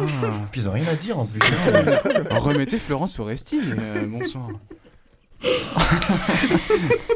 Ah. 0.00 0.30
Puis 0.50 0.62
ils 0.62 0.68
ont 0.68 0.72
rien 0.72 0.86
à 0.88 0.94
dire 0.96 1.18
en 1.18 1.26
plus. 1.26 1.40
hein. 1.42 1.84
Remettez 2.38 2.78
Florence 2.78 3.14
Foresti, 3.14 3.60
euh, 3.78 4.06
bon 4.06 4.26
sang. 4.26 4.48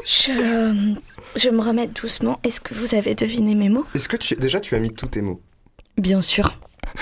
Je, 0.05 0.95
je 1.35 1.49
me 1.49 1.61
remets 1.61 1.87
doucement. 1.87 2.39
Est-ce 2.43 2.61
que 2.61 2.73
vous 2.73 2.95
avez 2.95 3.15
deviné 3.15 3.55
mes 3.55 3.69
mots? 3.69 3.85
Est-ce 3.95 4.07
que 4.07 4.17
tu 4.17 4.35
déjà 4.35 4.59
tu 4.61 4.75
as 4.75 4.79
mis 4.79 4.93
tous 4.93 5.07
tes 5.07 5.21
mots? 5.21 5.41
Bien 5.97 6.21
sûr. 6.21 6.53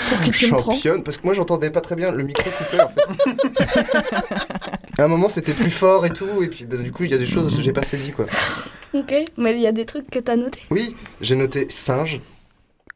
Pour 0.09 0.21
qui 0.21 0.31
tu 0.31 0.47
me 0.47 0.57
prends 0.57 0.73
Championne 0.73 1.03
Parce 1.03 1.17
que 1.17 1.25
moi 1.25 1.33
j'entendais 1.33 1.69
pas 1.69 1.81
très 1.81 1.95
bien 1.95 2.11
le 2.11 2.23
micro 2.23 2.49
coupé 2.49 2.81
en 2.81 2.89
fait. 2.89 5.01
à 5.01 5.03
un 5.03 5.07
moment 5.07 5.29
c'était 5.29 5.53
plus 5.53 5.71
fort 5.71 6.05
et 6.05 6.11
tout 6.11 6.43
et 6.43 6.47
puis 6.47 6.65
bah, 6.65 6.77
du 6.77 6.91
coup 6.91 7.03
il 7.03 7.11
y 7.11 7.13
a 7.13 7.17
des 7.17 7.25
choses 7.25 7.55
que 7.55 7.61
j'ai 7.61 7.73
pas 7.73 7.83
saisi 7.83 8.11
quoi. 8.11 8.25
Ok, 8.93 9.13
mais 9.37 9.53
il 9.53 9.61
y 9.61 9.67
a 9.67 9.71
des 9.71 9.85
trucs 9.85 10.09
que 10.09 10.19
t'as 10.19 10.35
notés? 10.35 10.63
Oui, 10.69 10.95
j'ai 11.21 11.35
noté 11.35 11.67
singe, 11.69 12.21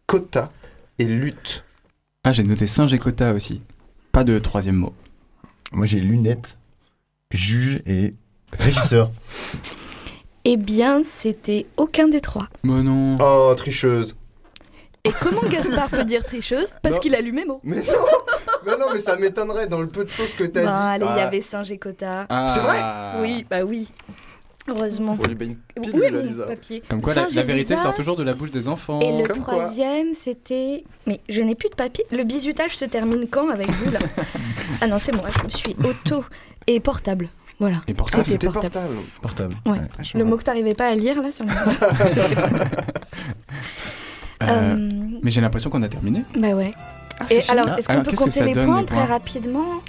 quota 0.08 0.50
et 1.00 1.06
lutte. 1.06 1.64
Ah, 2.24 2.34
j'ai 2.34 2.44
noté 2.44 2.68
singe 2.68 2.94
et 2.94 3.00
quota 3.00 3.34
aussi. 3.34 3.62
Pas 4.12 4.24
de 4.24 4.40
troisième 4.40 4.76
mot. 4.76 4.94
Moi 5.72 5.86
j'ai 5.86 6.00
lunettes, 6.00 6.58
juge 7.32 7.82
et 7.86 8.14
régisseur. 8.58 9.12
Eh 10.44 10.58
bien, 10.58 11.04
c'était 11.04 11.68
aucun 11.78 12.08
des 12.08 12.20
trois. 12.20 12.48
Mais 12.64 12.82
non. 12.82 13.16
Oh 13.20 13.54
tricheuse. 13.56 14.16
Et 15.04 15.12
comment 15.20 15.42
Gaspard 15.50 15.90
peut 15.90 16.04
dire 16.04 16.24
tricheuse 16.24 16.70
Parce 16.84 17.00
qu'il 17.00 17.16
a 17.16 17.22
lu 17.22 17.32
mes 17.32 17.46
mots. 17.46 17.60
Mais 17.64 17.78
non, 17.78 17.84
mais 18.66 18.78
non 18.78 18.86
mais 18.94 19.00
ça 19.00 19.16
m'étonnerait 19.18 19.68
dans 19.68 19.82
le 19.82 19.88
peu 19.88 20.04
de 20.04 20.10
choses 20.10 20.36
que 20.36 20.44
t'as 20.44 20.62
dit. 20.62 20.68
allez, 20.68 21.06
il 21.06 21.18
y 21.18 21.22
Ah. 21.22 21.28
avait 21.28 21.42
singe 21.42 21.72
et. 21.72 21.80
Ah. 22.30 22.48
C'est 22.50 22.60
vrai 22.60 22.80
Oui, 23.22 23.46
bah 23.50 23.64
oui. 23.66 23.90
Heureusement. 24.68 25.18
On 25.20 25.28
lui 25.28 25.34
met 25.36 25.46
une 25.46 25.58
Oui, 25.78 25.90
pilule 25.90 26.14
mon 26.14 26.22
Lisa. 26.22 26.46
papier. 26.46 26.84
Comme 26.88 27.02
quoi, 27.02 27.16
la, 27.16 27.24
vérité 27.42 27.74
Lisa. 27.74 27.78
sort 27.84 27.96
toujours 27.96 28.16
de 28.16 28.24
la 28.24 28.34
bouche 28.34 28.52
des 28.52 28.68
enfants. 28.68 29.00
Et 29.00 29.12
le 29.18 29.28
Comme 29.28 29.42
troisième, 29.42 30.10
c'était. 30.24 30.84
Mais 31.08 31.20
je 31.30 31.42
n'ai 31.42 31.56
plus 31.56 31.70
de 31.70 31.76
papier. 31.76 32.06
Le 32.12 32.24
bizutage 32.24 32.78
se 32.78 32.86
termine 32.86 33.28
quand 33.28 33.50
avec 33.50 33.70
vous 33.72 33.90
là? 33.92 34.00
Ah 34.82 34.88
non, 34.88 35.00
c'est 35.00 35.12
moi. 35.14 35.26
Je 35.40 35.44
me 35.44 35.50
suis 35.50 35.76
auto 35.84 36.24
et 36.68 36.80
portable. 36.80 37.30
Voilà. 37.60 37.78
Et 37.88 37.94
pour 37.96 38.08
Ah 38.14 38.24
C'était 38.24 38.46
portable. 38.46 38.70
portable. 38.72 38.96
Portable. 39.22 39.56
Ouais. 39.66 39.82
Ah, 39.98 40.02
Le 40.16 40.26
mot 40.26 40.38
que 40.38 40.44
t'arrivais 40.44 40.74
pas 40.76 40.88
à 40.88 40.94
lire 40.96 41.22
là 41.22 41.32
sur 41.32 41.44
le. 41.46 41.52
euh, 44.42 44.76
Euh, 44.76 44.90
Mais 45.24 45.32
j'ai 45.32 45.42
l'impression 45.42 45.70
qu'on 45.70 45.84
a 45.84 45.90
terminé. 45.90 46.24
Bah 46.38 46.50
ouais. 46.50 46.74
Ah, 47.20 47.26
Et 47.30 47.42
alors, 47.50 47.78
est-ce 47.78 47.88
qu'on 47.88 48.02
peut 48.02 48.14
compter 48.16 48.32
ça 48.32 48.46
les 48.46 48.54
donne, 48.54 48.66
points 48.66 48.80
les 48.82 48.86
très 48.86 49.06
rapidement 49.06 49.82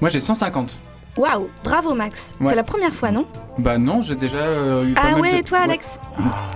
Moi, 0.00 0.10
j'ai 0.10 0.20
150. 0.20 0.78
Waouh, 1.16 1.48
bravo 1.64 1.94
Max. 1.94 2.34
Ouais. 2.40 2.50
C'est 2.50 2.54
la 2.56 2.62
première 2.62 2.92
fois, 2.92 3.10
non 3.10 3.24
Bah 3.56 3.78
non, 3.78 4.02
j'ai 4.02 4.16
déjà 4.16 4.36
euh, 4.36 4.84
eu 4.84 4.92
pas 4.92 5.00
Ah 5.02 5.10
mal 5.12 5.20
ouais, 5.22 5.32
de... 5.32 5.36
et 5.38 5.42
toi 5.42 5.60
Alex 5.60 5.98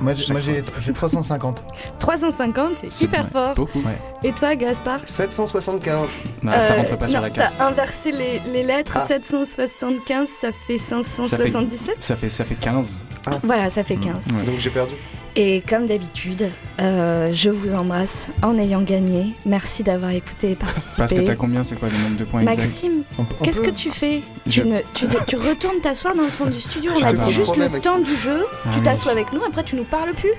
Moi 0.02 0.12
j'ai 0.12 0.30
moi, 0.34 0.42
j'ai 0.42 0.62
j'ai 0.82 0.92
350. 0.92 1.64
350, 1.98 2.72
c'est 2.90 3.08
ouais, 3.10 3.18
fort. 3.32 3.54
Beaucoup. 3.54 3.80
Et 4.22 4.32
toi 4.32 4.54
Gaspard 4.56 5.00
775. 5.06 6.10
Bah, 6.42 6.60
ça 6.60 6.74
Euh, 6.74 6.76
rentre 6.76 6.98
pas 6.98 7.08
sur 7.08 7.16
non, 7.16 7.22
la 7.22 7.30
carte. 7.30 7.54
T'as 7.56 7.66
inversé 7.68 8.12
les, 8.12 8.42
les 8.52 8.62
lettres, 8.62 8.92
Ah. 8.96 9.06
775, 9.06 10.28
ça 10.42 10.48
fait 10.52 10.76
577. 10.78 11.96
Ça 12.00 12.16
fait, 12.16 12.28
ça 12.28 12.44
fait 12.44 12.54
15. 12.56 12.98
Voilà, 13.42 13.70
ça 13.70 13.82
fait 13.82 13.96
15. 13.96 14.26
Ouais. 14.26 14.42
Donc 14.44 14.58
j'ai 14.58 14.68
perdu. 14.68 14.92
Et 15.36 15.62
comme 15.68 15.86
d'habitude, 15.86 16.50
euh, 16.80 17.30
je 17.32 17.50
vous 17.50 17.74
embrasse 17.74 18.26
en 18.42 18.58
ayant 18.58 18.82
gagné. 18.82 19.32
Merci 19.46 19.84
d'avoir 19.84 20.10
écouté 20.10 20.50
et 20.52 20.54
participé. 20.56 20.94
Parce 20.96 21.12
que 21.14 21.20
t'as 21.20 21.36
combien 21.36 21.62
C'est 21.62 21.76
quoi 21.78 21.88
le 21.88 21.96
nombre 21.98 22.16
de 22.16 22.24
points 22.24 22.40
exact 22.40 22.56
Maxime, 22.58 23.02
qu'est-ce 23.42 23.60
que 23.60 23.70
tu 23.70 23.90
fais 23.90 24.22
Je- 24.46 24.62
tu, 24.62 24.68
ne- 24.68 24.80
tu, 24.92 25.06
tu 25.28 25.36
retournes 25.36 25.80
t'asseoir 25.80 26.14
dans 26.16 26.22
le 26.22 26.28
fond 26.28 26.46
du 26.46 26.60
studio. 26.60 26.90
On 26.96 27.04
a 27.04 27.12
dit 27.12 27.30
juste 27.30 27.56
le 27.56 27.68
Maxime. 27.68 27.80
temps 27.92 27.98
du 28.00 28.16
jeu. 28.16 28.44
Ah 28.50 28.68
tu 28.72 28.78
oui. 28.78 28.82
t'assois 28.82 29.12
avec 29.12 29.32
nous, 29.32 29.42
après 29.44 29.62
tu 29.62 29.76
nous 29.76 29.84
parles 29.84 30.14
plus. 30.14 30.32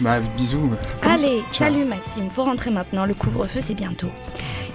Bah 0.00 0.20
bisous. 0.36 0.70
Comment 1.00 1.14
Allez, 1.14 1.38
ça- 1.52 1.64
salut 1.64 1.84
Maxime, 1.86 2.28
faut 2.30 2.44
rentrer 2.44 2.70
maintenant. 2.70 3.06
Le 3.06 3.14
couvre-feu 3.14 3.60
c'est 3.62 3.74
bientôt. 3.74 4.10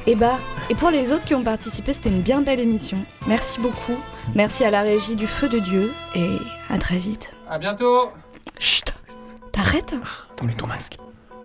Et 0.07 0.15
bah, 0.15 0.37
et 0.69 0.75
pour 0.75 0.89
les 0.89 1.11
autres 1.11 1.25
qui 1.25 1.35
ont 1.35 1.43
participé, 1.43 1.93
c'était 1.93 2.09
une 2.09 2.21
bien 2.21 2.41
belle 2.41 2.59
émission. 2.59 2.97
Merci 3.27 3.59
beaucoup. 3.61 3.97
Merci 4.35 4.65
à 4.65 4.71
la 4.71 4.81
régie 4.81 5.15
du 5.15 5.27
Feu 5.27 5.47
de 5.47 5.59
Dieu 5.59 5.93
et 6.15 6.27
à 6.69 6.77
très 6.79 6.97
vite. 6.97 7.31
À 7.49 7.57
bientôt 7.59 8.09
Chut 8.59 8.92
T'arrêtes 9.53 9.95
Donne-lui 10.37 10.55
ton 10.55 10.67
masque. 10.67 10.97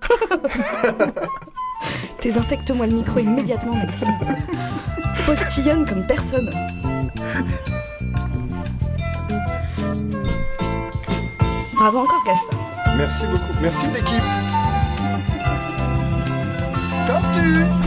Désinfecte-moi 2.23 2.87
le 2.87 2.95
micro 2.95 3.21
immédiatement, 3.21 3.75
Maxime. 3.75 4.09
Postillonne 5.27 5.87
comme 5.87 6.05
personne. 6.07 6.51
Bravo 11.77 11.99
encore, 11.99 12.25
Gaspard. 12.27 12.59
Merci 12.97 13.27
beaucoup. 13.27 13.53
Merci 13.63 13.87
l'équipe. 13.93 14.25
Tortue 17.07 17.78